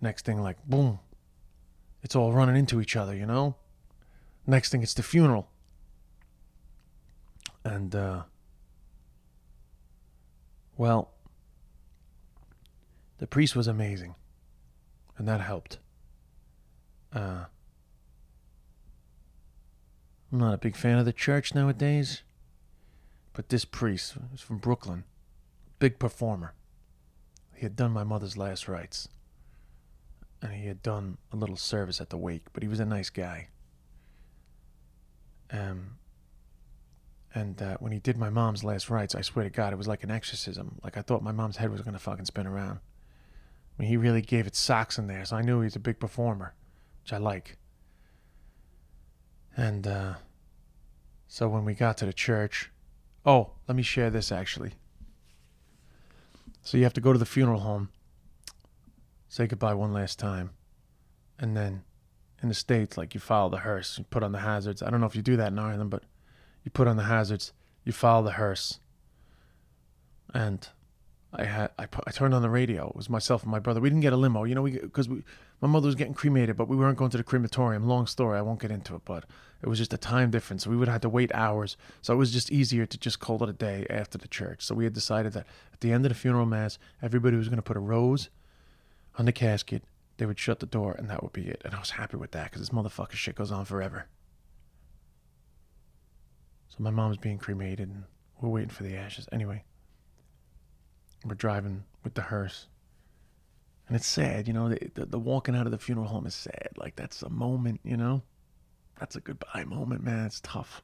[0.00, 0.98] Next thing, like, boom.
[2.02, 3.56] It's all running into each other, you know?
[4.46, 5.48] Next thing, it's the funeral.
[7.64, 8.22] And, uh,
[10.76, 11.12] well,
[13.18, 14.16] the priest was amazing.
[15.16, 15.78] And that helped.
[17.14, 17.44] Uh,
[20.32, 22.22] I'm not a big fan of the church nowadays.
[23.32, 25.04] But this priest was from Brooklyn.
[25.78, 26.54] Big performer.
[27.54, 29.08] He had done my mother's last rites.
[30.42, 33.10] and he had done a little service at the wake, but he was a nice
[33.10, 33.48] guy.
[35.50, 35.98] Um,
[37.34, 39.86] and uh, when he did my mom's last rites, I swear to God, it was
[39.86, 40.80] like an exorcism.
[40.82, 42.80] Like I thought my mom's head was gonna fucking spin around.
[43.78, 45.80] I mean, he really gave it socks in there, so I knew he was a
[45.80, 46.54] big performer,
[47.04, 47.56] which I like.
[49.56, 50.14] And uh,
[51.28, 52.71] so when we got to the church,
[53.24, 54.72] oh, let me share this actually.
[56.62, 57.88] So you have to go to the funeral home,
[59.28, 60.50] say goodbye one last time,
[61.38, 61.82] and then
[62.42, 64.82] in the states, like you follow the hearse, you put on the hazards.
[64.82, 66.04] I don't know if you do that in Ireland, but
[66.64, 67.52] you put on the hazards,
[67.84, 68.78] you follow the hearse,
[70.32, 70.68] and
[71.34, 72.88] I had I, put, I turned on the radio.
[72.88, 73.80] It was myself and my brother.
[73.80, 75.22] We didn't get a limo, you know, because we,
[75.62, 77.86] my mother was getting cremated, but we weren't going to the crematorium.
[77.88, 79.24] Long story, I won't get into it, but
[79.62, 80.64] it was just a time difference.
[80.64, 83.42] So We would have to wait hours, so it was just easier to just call
[83.42, 84.62] it a day after the church.
[84.62, 87.56] So we had decided that at the end of the funeral mass, everybody was going
[87.56, 88.28] to put a rose
[89.18, 89.84] on the casket.
[90.18, 91.62] They would shut the door, and that would be it.
[91.64, 94.06] And I was happy with that because this motherfucker shit goes on forever.
[96.68, 98.04] So my mom's being cremated, and
[98.40, 99.28] we're waiting for the ashes.
[99.32, 99.64] Anyway,
[101.30, 102.66] we're driving with the hearse.
[103.88, 106.34] And it's sad, you know, the, the, the, walking out of the funeral home is
[106.34, 106.68] sad.
[106.76, 108.22] Like, that's a moment, you know?
[108.98, 110.26] That's a goodbye moment, man.
[110.26, 110.82] It's tough.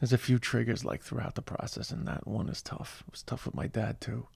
[0.00, 3.02] There's a few triggers, like, throughout the process, and that one is tough.
[3.06, 4.28] It was tough with my dad, too.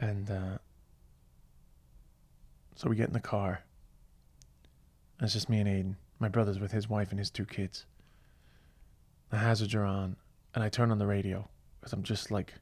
[0.00, 0.58] And, uh,
[2.74, 3.62] so we get in the car.
[5.22, 5.94] It's just me and Aiden.
[6.18, 7.86] My brother's with his wife and his two kids.
[9.30, 10.16] The hazards are on,
[10.54, 11.48] and I turn on the radio
[11.80, 12.54] because I'm just like,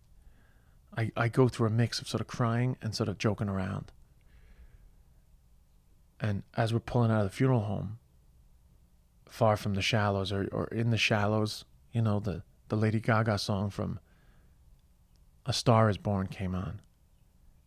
[0.97, 3.93] I, I go through a mix of sort of crying and sort of joking around.
[6.21, 7.99] And as we're pulling out of the funeral home,
[9.29, 13.39] far from the shallows or, or in the shallows, you know, the, the Lady Gaga
[13.39, 13.99] song from
[15.47, 16.81] A Star is Born came on.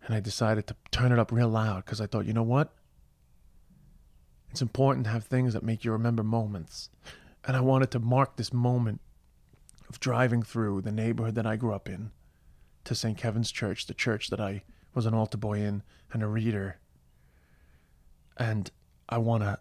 [0.05, 2.73] And I decided to turn it up real loud because I thought, you know what?
[4.51, 6.89] It's important to have things that make you remember moments.
[7.45, 9.01] And I wanted to mark this moment
[9.89, 12.11] of driving through the neighborhood that I grew up in
[12.87, 13.17] to St.
[13.17, 14.63] Kevin's Church, the church that I
[14.93, 15.83] was an altar boy in
[16.13, 16.77] and a reader.
[18.37, 18.71] And
[19.09, 19.59] I want to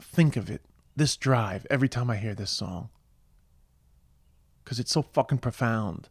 [0.00, 0.62] think of it,
[0.96, 2.88] this drive, every time I hear this song.
[4.64, 6.08] Because it's so fucking profound.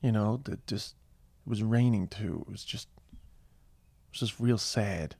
[0.00, 0.94] You know, that just,
[1.46, 2.46] it was raining too.
[2.48, 5.16] It was just, it was just real sad.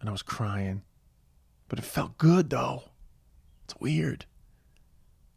[0.00, 0.82] And I was crying.
[1.68, 2.84] But it felt good though.
[3.64, 4.26] It's weird.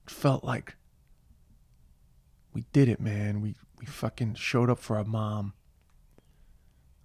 [0.06, 0.76] It felt like
[2.54, 3.42] we did it, man.
[3.42, 5.54] We we fucking showed up for our mom.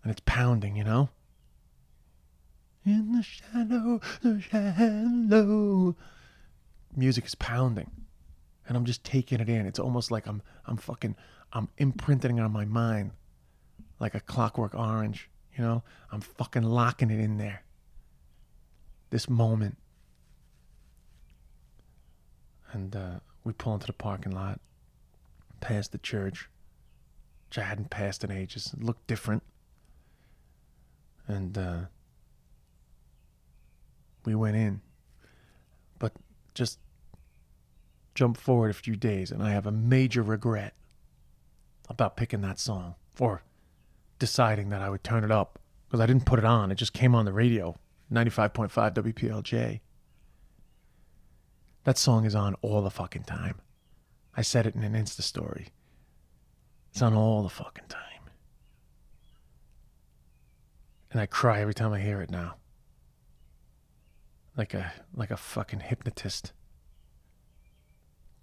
[0.02, 1.08] And it's pounding, you know?
[2.84, 5.96] In the shadow, the shadow.
[6.94, 7.90] Music is pounding.
[8.68, 9.66] And I'm just taking it in.
[9.66, 11.16] It's almost like I'm I'm fucking
[11.52, 13.12] I'm imprinting it on my mind
[13.98, 15.82] like a clockwork orange, you know?
[16.12, 17.62] I'm fucking locking it in there.
[19.10, 19.78] This moment.
[22.72, 24.60] And uh, we pull into the parking lot
[25.60, 26.48] past the church,
[27.48, 28.72] which I hadn't passed in ages.
[28.76, 29.42] It looked different.
[31.28, 31.78] And uh,
[34.24, 34.80] we went in.
[35.98, 36.12] But
[36.54, 36.78] just
[38.14, 40.74] jump forward a few days, and I have a major regret
[41.88, 43.42] about picking that song or
[44.18, 46.72] deciding that I would turn it up because I didn't put it on.
[46.72, 47.76] It just came on the radio,
[48.12, 49.80] 95.5 WPLJ.
[51.84, 53.60] That song is on all the fucking time.
[54.36, 55.68] I said it in an Insta story.
[56.90, 58.02] It's on all the fucking time.
[61.10, 62.56] And I cry every time I hear it now.
[64.56, 66.52] Like a like a fucking hypnotist.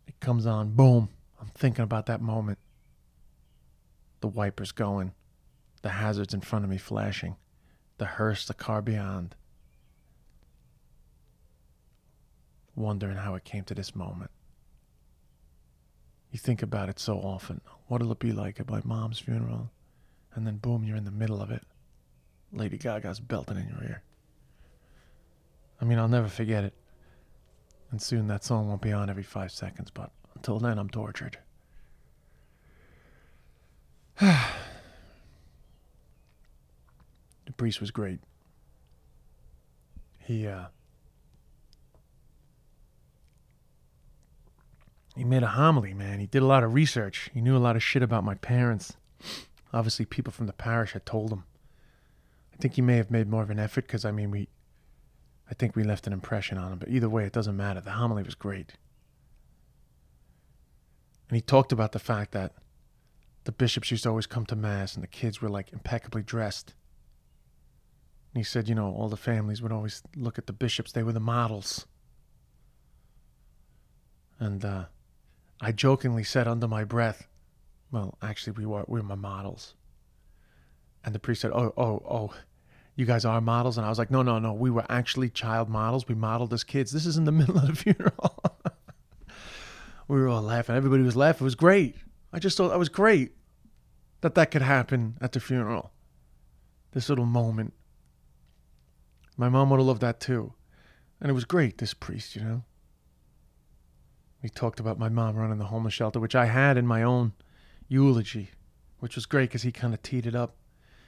[0.08, 1.10] It comes on, boom.
[1.40, 2.58] I'm thinking about that moment.
[4.22, 5.14] The wipers going,
[5.82, 7.36] the hazards in front of me flashing,
[7.98, 9.36] the hearse, the car beyond.
[12.76, 14.32] Wondering how it came to this moment.
[16.34, 17.62] You think about it so often.
[17.86, 19.70] What'll it be like at my mom's funeral?
[20.34, 21.62] And then boom, you're in the middle of it.
[22.52, 24.02] Lady Gaga's belting in your ear.
[25.80, 26.74] I mean, I'll never forget it.
[27.92, 31.38] And soon that song won't be on every five seconds, but until then, I'm tortured.
[34.20, 34.34] the
[37.58, 38.22] priest was great.
[40.18, 40.66] He, uh,
[45.16, 46.20] he made a homily, man.
[46.20, 47.30] He did a lot of research.
[47.34, 48.94] He knew a lot of shit about my parents.
[49.72, 51.44] Obviously, people from the parish had told him.
[52.54, 54.48] I think he may have made more of an effort because, I mean, we,
[55.50, 56.80] I think we left an impression on him.
[56.80, 57.82] But either way, it doesn't matter.
[57.82, 58.74] The homily was great.
[61.30, 62.54] And he talked about the fact that
[63.44, 66.74] the Bishops used to always come to mass, and the kids were like impeccably dressed.
[68.34, 71.04] And he said, you know, all the families would always look at the Bishops; they
[71.04, 71.86] were the models.
[74.40, 74.86] And uh,
[75.64, 77.28] I jokingly said under my breath,
[77.92, 79.76] "Well, actually, we were we were my models."
[81.04, 82.34] And the priest said, "Oh, oh, oh."
[82.96, 83.78] you guys are models?
[83.78, 86.08] And i was like no no no we were actually child models.
[86.08, 86.92] We modeled as kids.
[86.92, 88.44] This is in the middle of the funeral.
[90.06, 90.76] We were all laughing.
[90.76, 91.46] Everybody was laughing.
[91.46, 91.96] It was great.
[92.34, 93.32] I just thought that was great
[94.20, 95.92] that that could happen at the funeral.
[96.92, 97.74] This little moment.
[99.38, 100.54] My mom would have loved that too.
[101.22, 102.64] And it was great this priest you know
[104.44, 107.34] he talked about my mom running the homeless shelter which i had in my own
[107.88, 108.52] eulogy
[109.00, 110.56] which was great because he kind of teed it up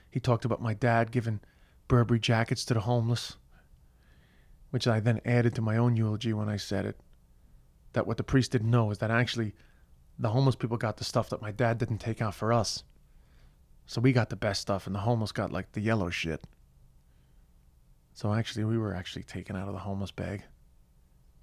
[0.10, 1.42] he talked about my dad giving
[1.90, 3.36] Burberry jackets to the homeless,
[4.70, 7.00] which I then added to my own eulogy when I said it.
[7.94, 9.54] That what the priest didn't know is that actually
[10.18, 12.84] the homeless people got the stuff that my dad didn't take out for us.
[13.86, 16.44] So we got the best stuff, and the homeless got like the yellow shit.
[18.14, 20.44] So actually, we were actually taken out of the homeless bag.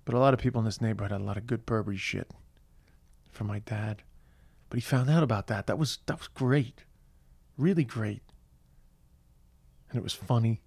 [0.05, 2.31] But a lot of people in this neighborhood had a lot of good Burberry shit
[3.31, 4.03] for my dad.
[4.69, 5.67] But he found out about that.
[5.67, 6.85] That was that was great,
[7.57, 8.23] really great.
[9.91, 10.61] And it was funny.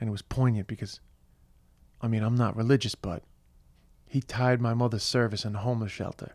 [0.00, 1.00] And it was poignant because
[2.00, 3.22] I mean, I'm not religious, but
[4.06, 6.34] he tied my mother's service in the homeless shelter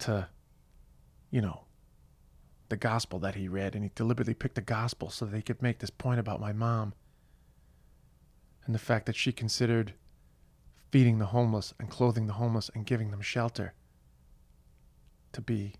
[0.00, 0.28] to,
[1.30, 1.64] you know,
[2.70, 5.60] the gospel that he read, and he deliberately picked the gospel so that he could
[5.60, 6.94] make this point about my mom.
[8.64, 9.92] And the fact that she considered
[10.90, 13.74] feeding the homeless and clothing the homeless and giving them shelter
[15.32, 15.74] to be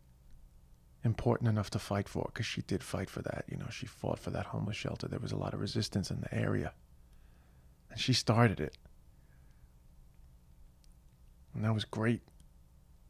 [1.02, 3.44] important enough to fight for because she did fight for that.
[3.48, 5.08] You know, she fought for that homeless shelter.
[5.08, 6.72] There was a lot of resistance in the area.
[7.90, 8.76] And she started it.
[11.54, 12.22] And that was great.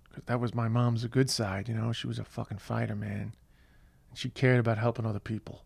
[0.08, 1.92] Because that was my mom's good side, you know.
[1.92, 3.34] She was a fucking fighter, man.
[4.08, 5.64] And she cared about helping other people.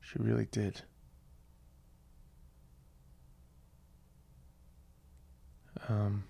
[0.00, 0.82] She really did.
[5.88, 6.24] Um,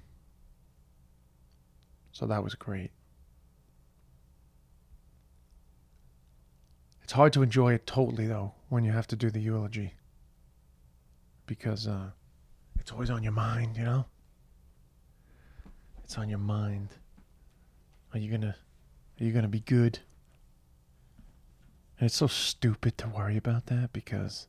[2.13, 2.91] so that was great.
[7.03, 9.95] It's hard to enjoy it totally, though, when you have to do the eulogy.
[11.47, 12.11] Because uh,
[12.81, 14.07] it's always on your mind, you know?
[16.03, 16.89] It's on your mind.
[18.13, 18.55] Are you gonna
[19.21, 19.99] are you gonna be good?
[21.99, 24.47] And it's so stupid to worry about that because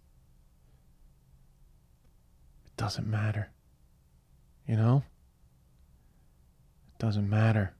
[2.65, 3.49] it doesn't matter.
[4.67, 5.03] You know?
[6.87, 7.73] It doesn't matter.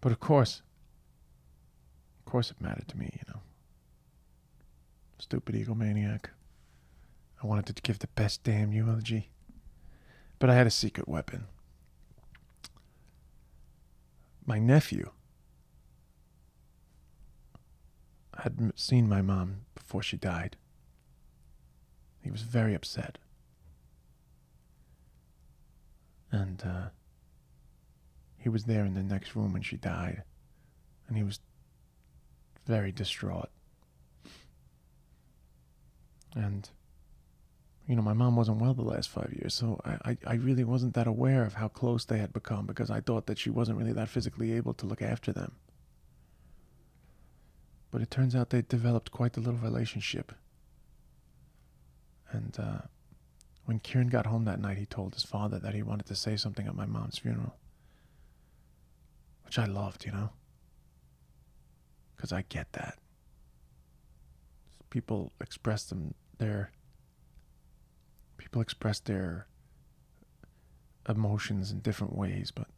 [0.00, 0.62] But of course,
[2.18, 3.40] of course it mattered to me, you know.
[5.18, 6.26] Stupid egomaniac.
[7.42, 9.30] I wanted to give the best damn eulogy.
[10.38, 11.46] But I had a secret weapon.
[14.44, 15.10] My nephew
[18.38, 20.56] had seen my mom before she died.
[22.20, 23.18] He was very upset.
[26.34, 26.88] And uh,
[28.38, 30.24] he was there in the next room when she died.
[31.06, 31.38] And he was
[32.66, 33.50] very distraught.
[36.34, 36.68] And,
[37.86, 40.94] you know, my mom wasn't well the last five years, so I, I, really wasn't
[40.94, 43.92] that aware of how close they had become because I thought that she wasn't really
[43.92, 45.52] that physically able to look after them.
[47.92, 50.32] But it turns out they developed quite a little relationship.
[52.32, 52.78] And uh,
[53.64, 56.36] when Kieran got home that night, he told his father that he wanted to say
[56.36, 57.56] something at my mom's funeral,
[59.44, 60.30] which I loved, you know
[62.24, 62.98] because I get that.
[64.88, 66.70] People express them their
[68.38, 69.46] people express their
[71.06, 72.68] emotions in different ways, but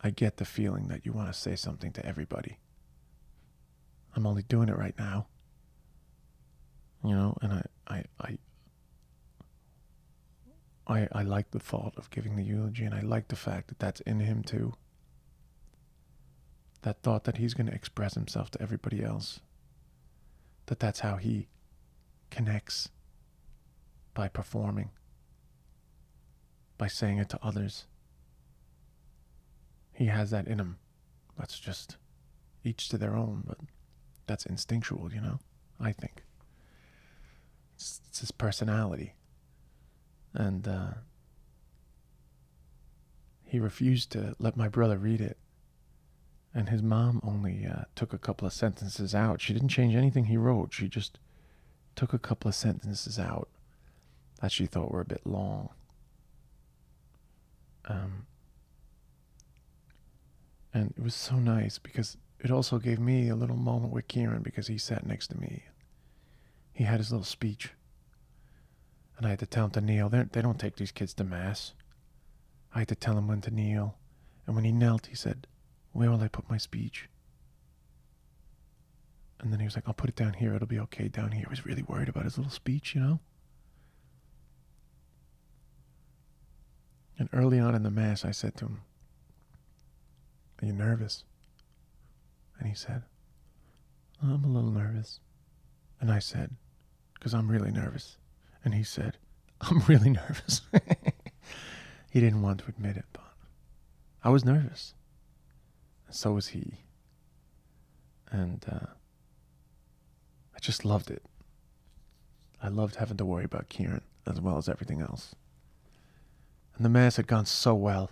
[0.00, 2.58] I get the feeling that you want to say something to everybody.
[4.16, 5.28] I'm only doing it right now.
[7.04, 8.38] You know, and I I I
[10.86, 13.78] I, I like the thought of giving the eulogy, and I like the fact that
[13.78, 14.74] that's in him too
[16.84, 19.40] that thought that he's going to express himself to everybody else,
[20.66, 21.48] that that's how he
[22.30, 22.90] connects
[24.12, 24.90] by performing,
[26.76, 27.86] by saying it to others.
[29.94, 30.76] He has that in him.
[31.38, 31.96] That's just
[32.62, 33.58] each to their own, but
[34.26, 35.38] that's instinctual, you know,
[35.80, 36.23] I think.
[38.14, 39.14] It's, his personality.
[40.32, 40.90] And uh,
[43.44, 45.36] he refused to let my brother read it
[46.54, 49.40] and his mom only uh, took a couple of sentences out.
[49.40, 50.72] She didn't change anything he wrote.
[50.72, 51.18] She just
[51.96, 53.48] took a couple of sentences out
[54.40, 55.70] that she thought were a bit long.
[57.86, 58.26] Um,
[60.72, 64.42] And it was so nice because it also gave me a little moment with Kieran
[64.42, 65.64] because he sat next to me.
[66.72, 67.72] He had his little speech.
[69.16, 70.08] And I had to tell him to kneel.
[70.08, 71.74] They're, they don't take these kids to Mass.
[72.74, 73.96] I had to tell him when to kneel.
[74.46, 75.46] And when he knelt, he said,
[75.92, 77.08] Where will I put my speech?
[79.40, 80.54] And then he was like, I'll put it down here.
[80.54, 81.44] It'll be okay down here.
[81.46, 83.20] He was really worried about his little speech, you know?
[87.18, 88.80] And early on in the Mass, I said to him,
[90.60, 91.24] Are you nervous?
[92.58, 93.02] And he said,
[94.22, 95.20] I'm a little nervous.
[96.00, 96.56] And I said,
[97.14, 98.16] Because I'm really nervous.
[98.64, 99.18] And he said,
[99.60, 100.62] I'm really nervous.
[102.10, 103.22] he didn't want to admit it, but
[104.22, 104.94] I was nervous.
[106.06, 106.78] And so was he.
[108.30, 108.86] And uh,
[110.54, 111.22] I just loved it.
[112.62, 115.34] I loved having to worry about Kieran as well as everything else.
[116.76, 118.10] And the Mass had gone so well.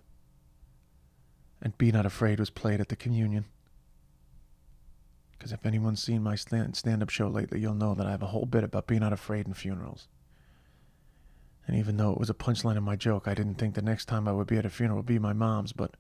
[1.63, 3.47] And Be Not Afraid was played at the communion.
[5.33, 8.27] Because if anyone's seen my stand up show lately, you'll know that I have a
[8.27, 10.09] whole bit about being not afraid in funerals.
[11.67, 14.07] And even though it was a punchline in my joke, I didn't think the next
[14.07, 15.97] time I would be at a funeral would be my mom's, but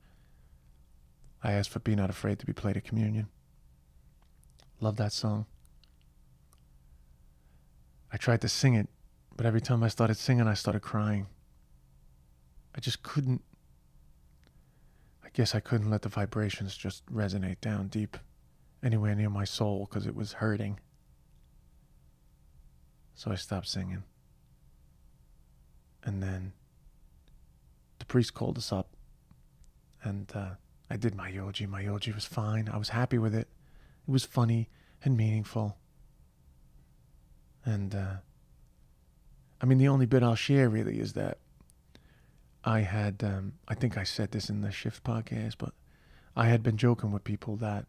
[1.42, 3.28] I asked for Be Not Afraid to be played at communion.
[4.80, 5.46] Love that song.
[8.12, 8.88] I tried to sing it,
[9.36, 11.28] but every time I started singing, I started crying.
[12.74, 13.42] I just couldn't.
[15.24, 18.16] I guess I couldn't let the vibrations just resonate down deep
[18.82, 20.80] anywhere near my soul because it was hurting.
[23.14, 24.02] So I stopped singing.
[26.04, 26.52] And then
[27.98, 28.96] the priest called us up,
[30.02, 30.50] and uh,
[30.90, 31.66] I did my eulogy.
[31.66, 32.68] My eulogy was fine.
[32.68, 33.48] I was happy with it.
[34.06, 34.68] It was funny
[35.04, 35.76] and meaningful.
[37.64, 38.16] And uh,
[39.60, 41.38] I mean, the only bit I'll share really is that
[42.64, 45.72] I had, um, I think I said this in the Shift podcast, but
[46.36, 47.86] I had been joking with people that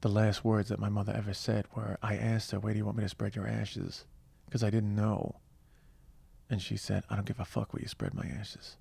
[0.00, 2.84] the last words that my mother ever said were, I asked her, Where do you
[2.84, 4.04] want me to spread your ashes?
[4.46, 5.36] Because I didn't know.
[6.48, 8.76] And she said, I don't give a fuck where you spread my ashes.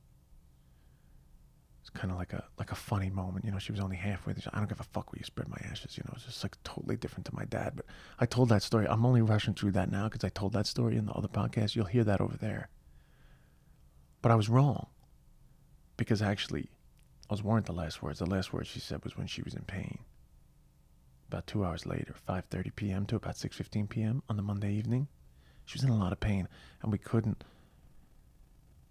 [1.81, 3.59] It's kind of like a like a funny moment, you know.
[3.59, 4.43] She was only halfway there.
[4.51, 6.13] I don't give a fuck where you spread my ashes, you know.
[6.15, 7.73] It's just like totally different to my dad.
[7.75, 7.85] But
[8.19, 8.87] I told that story.
[8.87, 11.75] I'm only rushing through that now because I told that story in the other podcast.
[11.75, 12.69] You'll hear that over there.
[14.23, 14.87] But I was wrong
[15.95, 16.69] because actually,
[17.29, 18.17] those weren't the last words.
[18.17, 19.99] The last words she said was when she was in pain
[21.27, 23.05] about two hours later, 5.30 p.m.
[23.07, 24.23] to about 6.15 p.m.
[24.29, 25.07] on the Monday evening.
[25.65, 26.47] She was in a lot of pain,
[26.81, 27.43] and we couldn't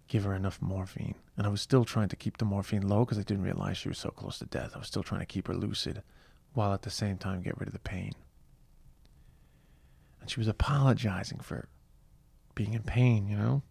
[0.07, 1.15] give her enough morphine.
[1.37, 3.89] And I was still trying to keep the morphine low because I didn't realize she
[3.89, 4.71] was so close to death.
[4.75, 6.03] I was still trying to keep her lucid
[6.53, 8.13] while at the same time get rid of the pain.
[10.21, 11.67] And she was apologizing for
[12.55, 13.61] being in pain, you know?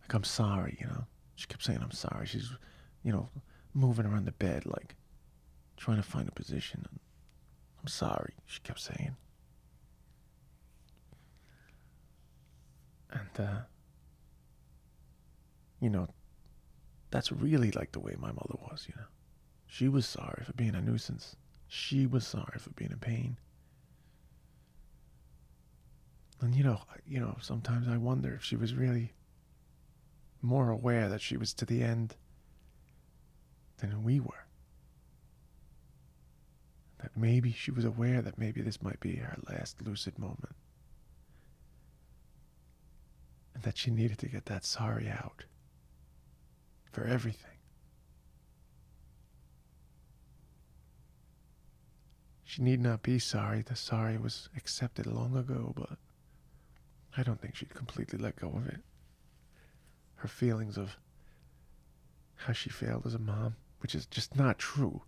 [0.00, 1.04] Like, I'm sorry, you know?
[1.34, 2.26] She kept saying, I'm sorry.
[2.26, 2.50] She's,
[3.02, 3.28] you know,
[3.74, 4.94] moving around the bed like,
[5.76, 6.86] trying to find a position.
[7.80, 9.16] I'm sorry, she kept saying.
[13.12, 13.60] And, uh,
[15.80, 16.08] you know,
[17.10, 19.06] that's really like the way my mother was, you know.
[19.66, 21.36] She was sorry for being a nuisance.
[21.68, 23.36] She was sorry for being in pain.
[26.40, 29.12] And you know, you know, sometimes I wonder if she was really
[30.42, 32.16] more aware that she was to the end
[33.78, 34.46] than we were
[37.02, 40.54] that maybe she was aware that maybe this might be her last lucid moment.
[43.60, 45.44] And that she needed to get that sorry out
[46.90, 47.58] for everything.
[52.42, 53.60] She need not be sorry.
[53.60, 55.98] The sorry was accepted long ago, but
[57.18, 58.80] I don't think she'd completely let go of it.
[60.14, 60.96] Her feelings of
[62.36, 65.02] how she failed as a mom, which is just not true.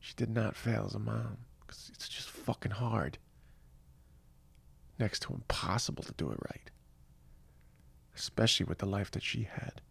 [0.00, 3.18] She did not fail as a mom because it's just fucking hard.
[4.98, 6.70] Next to impossible to do it right.
[8.24, 9.82] Especially with the life that she had,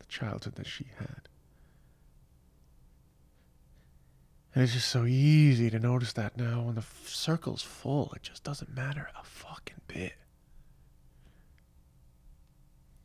[0.00, 1.28] the childhood that she had.
[4.52, 8.12] And it's just so easy to notice that now when the f- circle's full.
[8.16, 10.14] It just doesn't matter a fucking bit.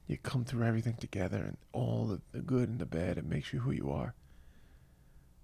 [0.08, 3.20] You come through everything together and all the, the good and the bad.
[3.20, 4.16] It makes you who you are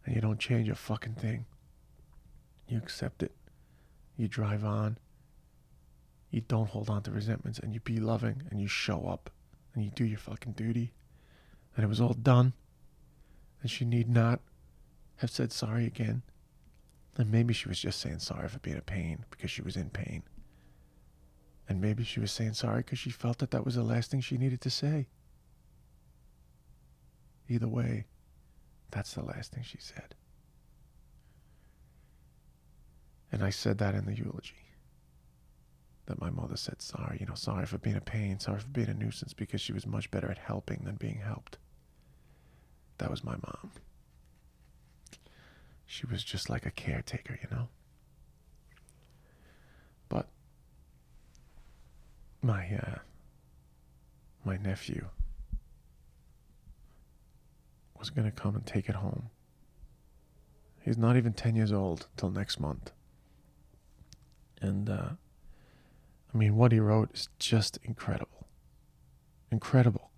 [0.03, 1.45] and you don't change a fucking thing.
[2.67, 3.35] You accept it.
[4.17, 4.97] You drive on.
[6.29, 9.29] You don't hold on to resentments and you be loving and you show up
[9.73, 10.91] and you do your fucking duty.
[11.75, 12.53] And it was all done.
[13.61, 14.41] And she need not
[15.17, 16.23] have said sorry again.
[17.15, 19.89] And maybe she was just saying sorry for being a pain because she was in
[19.89, 20.23] pain.
[21.69, 24.21] And maybe she was saying sorry because she felt that that was the last thing
[24.21, 25.07] she needed to say.
[27.49, 28.05] Either way,
[28.91, 30.15] That's the last thing she said.
[33.31, 34.66] And I said that in the eulogy.
[36.07, 38.89] That my mother said sorry, you know, sorry for being a pain, sorry for being
[38.89, 41.57] a nuisance, because she was much better at helping than being helped.
[42.97, 43.71] That was my mom.
[45.85, 47.67] She was just like a caretaker, you know?
[50.09, 50.27] But
[52.41, 52.99] my uh
[54.45, 55.07] my nephew
[57.99, 59.29] was to come and take it home.
[60.81, 62.91] He's not even 10 years old till next month.
[64.61, 65.09] And, uh,
[66.37, 68.45] I mean, what he wrote is just incredible.
[69.51, 70.11] Incredible.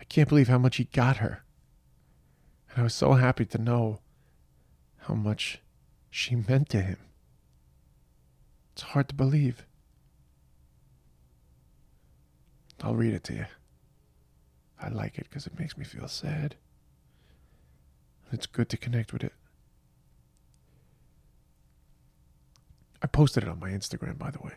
[0.00, 1.44] I can't believe how much he got her.
[2.70, 3.98] And I was so happy to know
[5.00, 5.60] how much
[6.08, 6.96] she meant to him.
[8.72, 9.66] It's hard to believe.
[12.82, 13.46] I'll read it to you.
[14.80, 16.54] I like it because it makes me feel sad.
[18.32, 19.34] It's good to connect with it.
[23.02, 24.52] I posted it on my Instagram, by the way.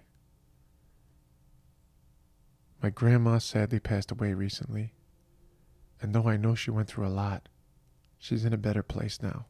[2.81, 4.93] My grandma sadly passed away recently,
[5.99, 7.49] and though I know she went through a lot,
[8.19, 9.47] she's in a better place now.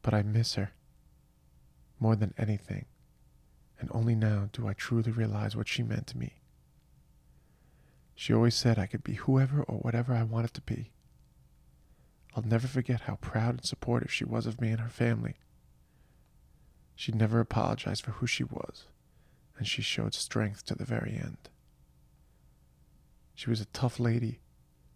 [0.00, 0.72] But I miss her
[2.00, 2.86] more than anything,
[3.78, 6.40] and only now do I truly realize what she meant to me.
[8.14, 10.92] She always said I could be whoever or whatever I wanted to be.
[12.34, 15.36] I'll never forget how proud and supportive she was of me and her family.
[16.96, 18.86] She never apologized for who she was,
[19.58, 21.50] and she showed strength to the very end.
[23.34, 24.40] She was a tough lady,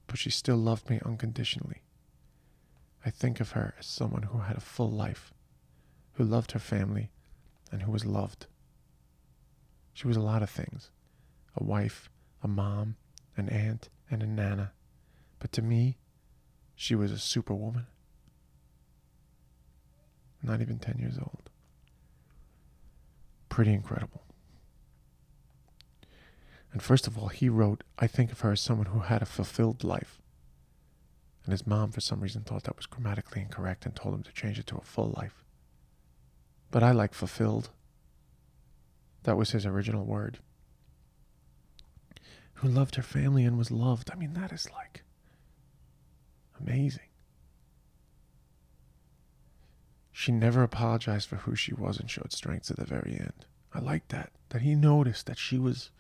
[0.07, 1.83] but she still loved me unconditionally.
[3.05, 5.35] I think of her as someone who had a full life,
[6.15, 7.11] who loved her family,
[7.71, 8.47] and who was loved.
[9.93, 10.91] She was a lot of things
[11.55, 12.09] a wife,
[12.43, 12.97] a mom,
[13.37, 14.73] an aunt, and a nana.
[15.39, 15.99] But to me,
[16.75, 17.87] she was a superwoman.
[20.43, 21.50] Not even 10 years old.
[23.51, 24.23] Pretty incredible.
[26.73, 29.27] And first of all, he wrote, I think of her as someone who had a
[29.27, 30.23] fulfilled life.
[31.45, 34.33] And his mom, for some reason, thought that was grammatically incorrect and told him to
[34.33, 35.45] change it to a full life.
[36.71, 37.71] But I like fulfilled.
[39.25, 40.39] That was his original word
[42.55, 44.11] who loved her family and was loved.
[44.11, 45.03] I mean, that is like
[46.61, 47.10] amazing.
[50.21, 53.47] She never apologized for who she was and showed strength to the very end.
[53.73, 54.31] I like that.
[54.51, 55.93] That he noticed that she was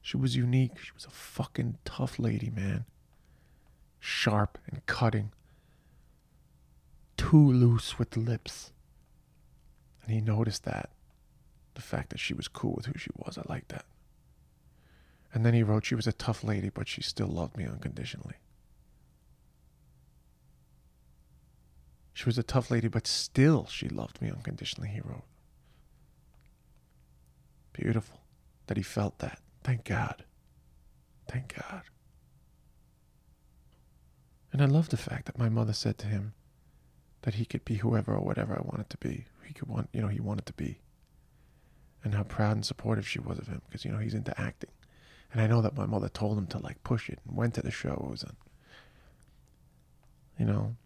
[0.00, 0.78] she was unique.
[0.78, 2.86] She was a fucking tough lady, man.
[4.00, 5.32] Sharp and cutting.
[7.18, 8.72] Too loose with the lips.
[10.02, 10.88] And he noticed that.
[11.74, 13.36] The fact that she was cool with who she was.
[13.36, 13.84] I like that.
[15.34, 18.36] And then he wrote, She was a tough lady, but she still loved me unconditionally.
[22.12, 25.24] She was a tough lady, but still she loved me unconditionally, he wrote.
[27.72, 28.20] Beautiful
[28.66, 29.40] that he felt that.
[29.64, 30.24] Thank God.
[31.28, 31.82] Thank God.
[34.52, 36.34] And I love the fact that my mother said to him
[37.22, 39.26] that he could be whoever or whatever I wanted to be.
[39.46, 40.80] He could want, you know, he wanted to be.
[42.04, 44.70] And how proud and supportive she was of him because, you know, he's into acting.
[45.32, 47.62] And I know that my mother told him to like push it and went to
[47.62, 48.04] the show.
[48.06, 48.34] It was a,
[50.38, 50.76] you know,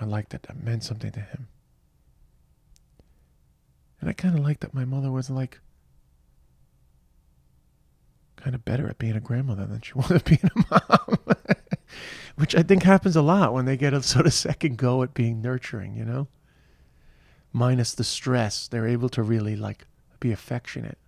[0.00, 0.44] I liked that.
[0.44, 1.48] That meant something to him.
[4.00, 5.60] And I kind of liked that my mother was like
[8.36, 11.18] kind of better at being a grandmother than she was at being a mom.
[12.36, 15.14] Which I think happens a lot when they get a sort of second go at
[15.14, 16.28] being nurturing, you know?
[17.52, 19.86] Minus the stress, they're able to really like
[20.18, 20.98] be affectionate.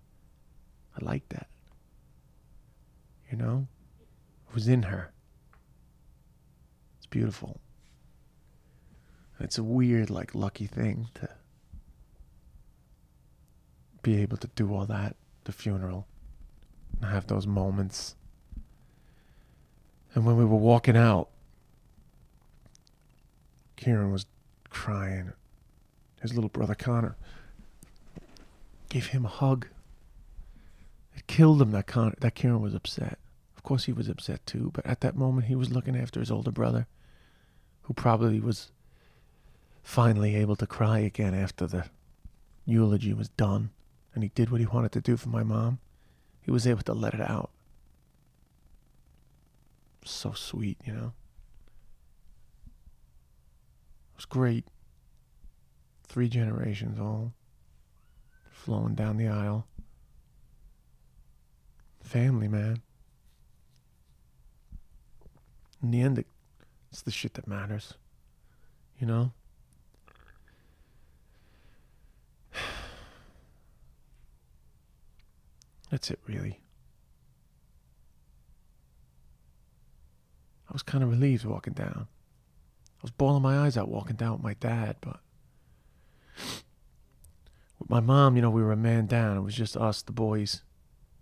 [0.95, 1.47] I like that
[3.31, 3.67] you know,
[4.47, 5.11] it was in her.
[6.97, 7.59] It's beautiful.
[9.39, 11.29] It's a weird, like, lucky thing to
[14.01, 16.07] be able to do all that, the funeral,
[17.01, 18.15] and have those moments.
[20.13, 21.29] And when we were walking out,
[23.75, 24.25] Kieran was
[24.69, 25.33] crying.
[26.21, 27.17] His little brother Connor
[28.89, 29.67] gave him a hug.
[31.15, 33.19] It killed him that Connor, that Kieran was upset
[33.57, 36.31] Of course, he was upset too, but at that moment, he was looking after his
[36.31, 36.87] older brother,
[37.83, 38.71] who probably was
[39.85, 41.85] finally able to cry again after the
[42.65, 43.69] eulogy was done
[44.15, 45.77] and he did what he wanted to do for my mom.
[46.41, 47.51] He was able to let it out.
[50.03, 51.13] So sweet, you know?
[54.11, 54.65] It was great.
[56.07, 57.33] Three generations all
[58.51, 59.67] flowing down the aisle.
[62.01, 62.81] Family, man.
[65.83, 66.25] in the end,
[66.91, 67.93] It's the shit that matters.
[68.99, 69.31] You know?
[75.91, 76.59] That's it, really.
[80.69, 82.07] I was kind of relieved walking down.
[82.99, 85.19] I was bawling my eyes out walking down with my dad, but
[87.79, 89.37] with my mom, you know, we were a man down.
[89.37, 90.63] It was just us, the boys,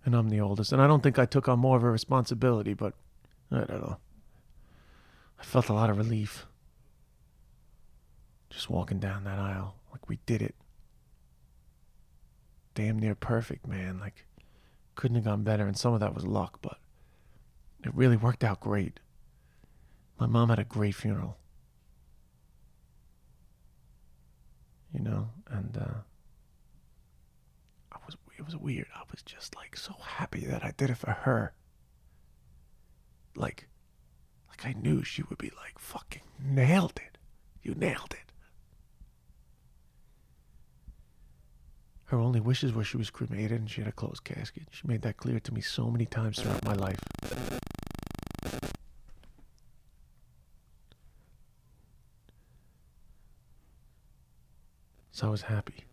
[0.06, 0.72] and I'm the oldest.
[0.72, 2.94] And I don't think I took on more of a responsibility, but
[3.52, 3.98] I don't know.
[5.40, 6.46] I felt a lot of relief
[8.50, 10.56] just walking down that aisle like we did it.
[12.76, 14.00] Damn near perfect, man.
[14.00, 14.26] Like,
[14.96, 15.68] couldn't have gone better.
[15.68, 16.78] And some of that was luck, but
[17.84, 19.00] it really worked out great.
[20.20, 21.38] My mom had a great funeral.
[24.94, 26.02] You know, and uh,
[27.92, 28.88] I was it was weird.
[28.96, 31.54] I was just like so happy that I did it for her.
[33.36, 33.68] Like
[34.50, 37.18] like I knew she would be like fucking nailed it.
[37.64, 38.33] You nailed it.
[42.06, 44.68] Her only wishes were she was cremated and she had a closed casket.
[44.72, 47.00] She made that clear to me so many times throughout my life.
[55.12, 55.86] So I was happy.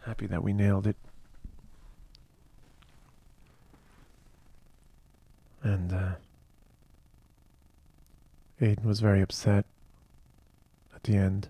[0.00, 0.96] Happy that we nailed it.
[5.62, 6.12] And uh,
[8.60, 9.66] Aiden was very upset
[10.94, 11.48] at the end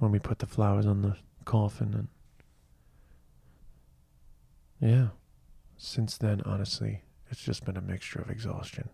[0.00, 2.08] when we put the flowers on the coffin and
[4.80, 5.08] yeah.
[5.76, 8.88] Since then honestly it's just been a mixture of exhaustion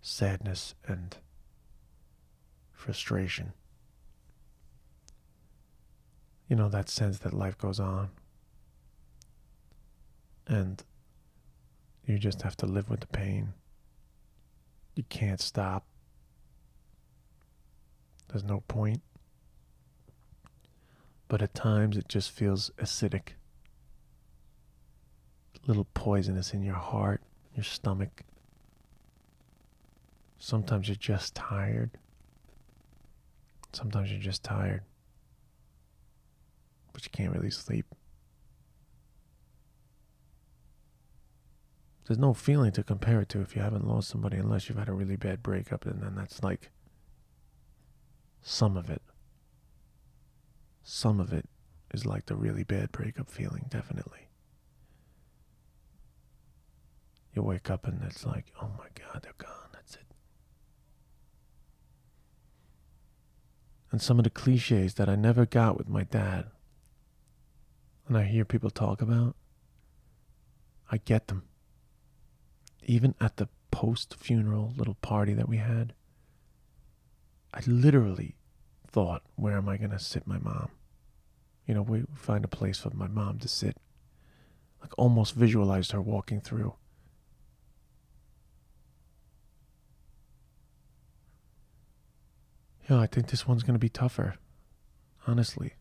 [0.00, 1.16] sadness and
[2.72, 3.52] frustration.
[6.48, 8.08] You know that sense that life goes on
[10.46, 10.82] and
[12.04, 13.52] you just have to live with the pain.
[14.96, 15.84] You can't stop.
[18.28, 19.02] There's no point
[21.28, 23.34] but at times it just feels acidic.
[25.54, 27.20] A little poisonous in your heart,
[27.54, 28.24] your stomach.
[30.38, 31.90] Sometimes you're just tired.
[33.72, 34.82] Sometimes you're just tired.
[36.94, 37.86] But you can't really sleep.
[42.06, 44.88] There's no feeling to compare it to if you haven't lost somebody unless you've had
[44.88, 46.70] a really bad breakup and then that's like
[48.40, 49.02] some of it
[50.90, 51.46] some of it
[51.92, 54.30] is like the really bad breakup feeling, definitely.
[57.34, 59.68] You wake up and it's like, oh my God, they're gone.
[59.74, 60.06] That's it.
[63.92, 66.46] And some of the cliches that I never got with my dad,
[68.06, 69.36] and I hear people talk about,
[70.90, 71.42] I get them.
[72.86, 75.92] Even at the post funeral little party that we had,
[77.52, 78.36] I literally
[78.86, 80.70] thought, where am I going to sit my mom?
[81.68, 83.76] You know, we find a place for my mom to sit.
[84.80, 86.74] Like almost visualized her walking through.
[92.88, 94.36] Yeah, I think this one's going to be tougher,
[95.26, 95.74] honestly.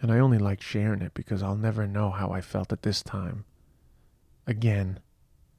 [0.00, 3.02] And I only like sharing it because I'll never know how I felt at this
[3.02, 3.44] time
[4.46, 5.00] again.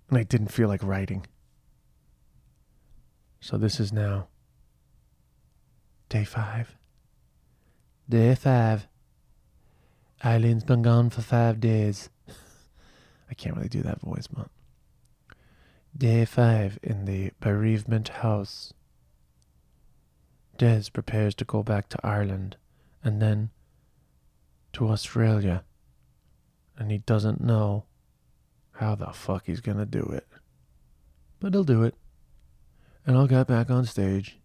[0.10, 1.28] And I didn't feel like writing.
[3.39, 4.28] So this is now
[6.10, 6.76] day five.
[8.12, 8.89] Day five.
[10.22, 12.09] Eileen's been gone for five days.
[13.30, 14.49] I can't really do that voice, but.
[15.97, 18.74] Day five in the bereavement house.
[20.57, 22.57] Des prepares to go back to Ireland
[23.01, 23.49] and then
[24.74, 25.64] to Australia.
[26.78, 27.86] And he doesn't know
[28.74, 30.28] how the fuck he's gonna do it.
[31.39, 31.95] But he'll do it.
[33.07, 34.38] And I'll get back on stage.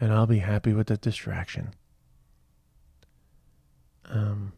[0.00, 1.74] And I'll be happy with the distraction.
[4.10, 4.52] Um,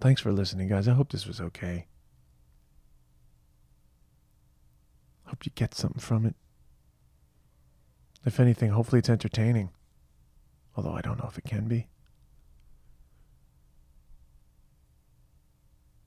[0.00, 0.88] thanks for listening, guys.
[0.88, 1.86] I hope this was okay.
[5.26, 6.34] Hope you get something from it.
[8.24, 9.70] If anything, hopefully it's entertaining.
[10.76, 11.88] Although I don't know if it can be.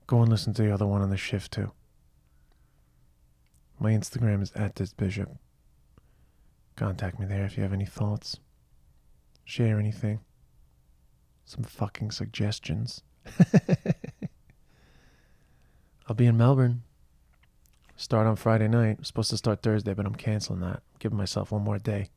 [0.08, 1.72] Go and listen to the other one on the shift too.
[3.80, 5.30] My Instagram is at Des Bishop.
[6.76, 8.38] Contact me there if you have any thoughts.
[9.44, 10.20] Share anything
[11.46, 13.02] some fucking suggestions.
[16.08, 16.84] I'll be in Melbourne.
[17.96, 18.98] Start on Friday night.
[18.98, 20.78] I'm supposed to start Thursday, but I'm canceling that.
[20.78, 22.10] I'm giving myself one more day.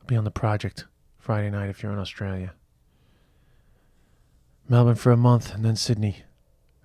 [0.00, 0.84] I'll be on the project
[1.18, 2.54] Friday night if you're in Australia.
[4.68, 6.22] Melbourne for a month, and then Sydney.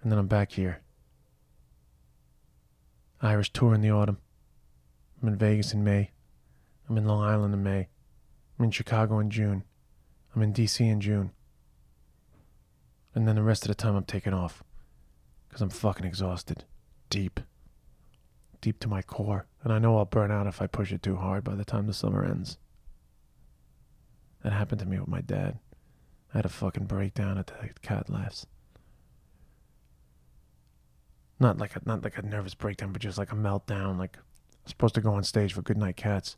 [0.02, 0.82] And then I'm back here.
[3.22, 4.18] Irish tour in the autumn.
[5.22, 6.12] I'm in Vegas in May.
[6.90, 7.88] I'm in Long Island in May.
[8.58, 9.64] I'm in Chicago in June.
[10.36, 11.32] I'm in DC in June.
[13.14, 14.64] And then the rest of the time I'm taking off.
[15.48, 16.64] Because I'm fucking exhausted.
[17.10, 17.42] Deep.
[18.62, 19.48] Deep to my core.
[19.64, 21.88] And I know I'll burn out if I push it too hard by the time
[21.88, 22.58] the summer ends.
[24.44, 25.60] That happened to me with my dad.
[26.34, 28.46] I had a fucking breakdown at the Cat Laughs.
[31.40, 33.98] Not like a not like a nervous breakdown, but just like a meltdown.
[33.98, 34.22] Like I
[34.64, 36.38] was supposed to go on stage for Goodnight Cats.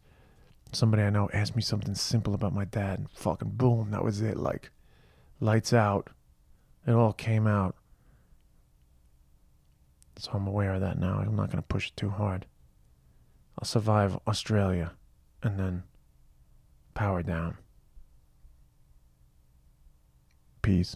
[0.73, 4.21] Somebody I know asked me something simple about my dad, and fucking boom, that was
[4.21, 4.37] it.
[4.37, 4.71] Like
[5.39, 6.09] lights out.
[6.85, 7.75] It all came out.
[10.17, 11.19] So I'm aware of that now.
[11.19, 12.45] I'm not gonna push it too hard.
[13.57, 14.91] I'll survive Australia
[15.43, 15.83] and then
[16.93, 17.57] power down.
[20.61, 20.95] Peace.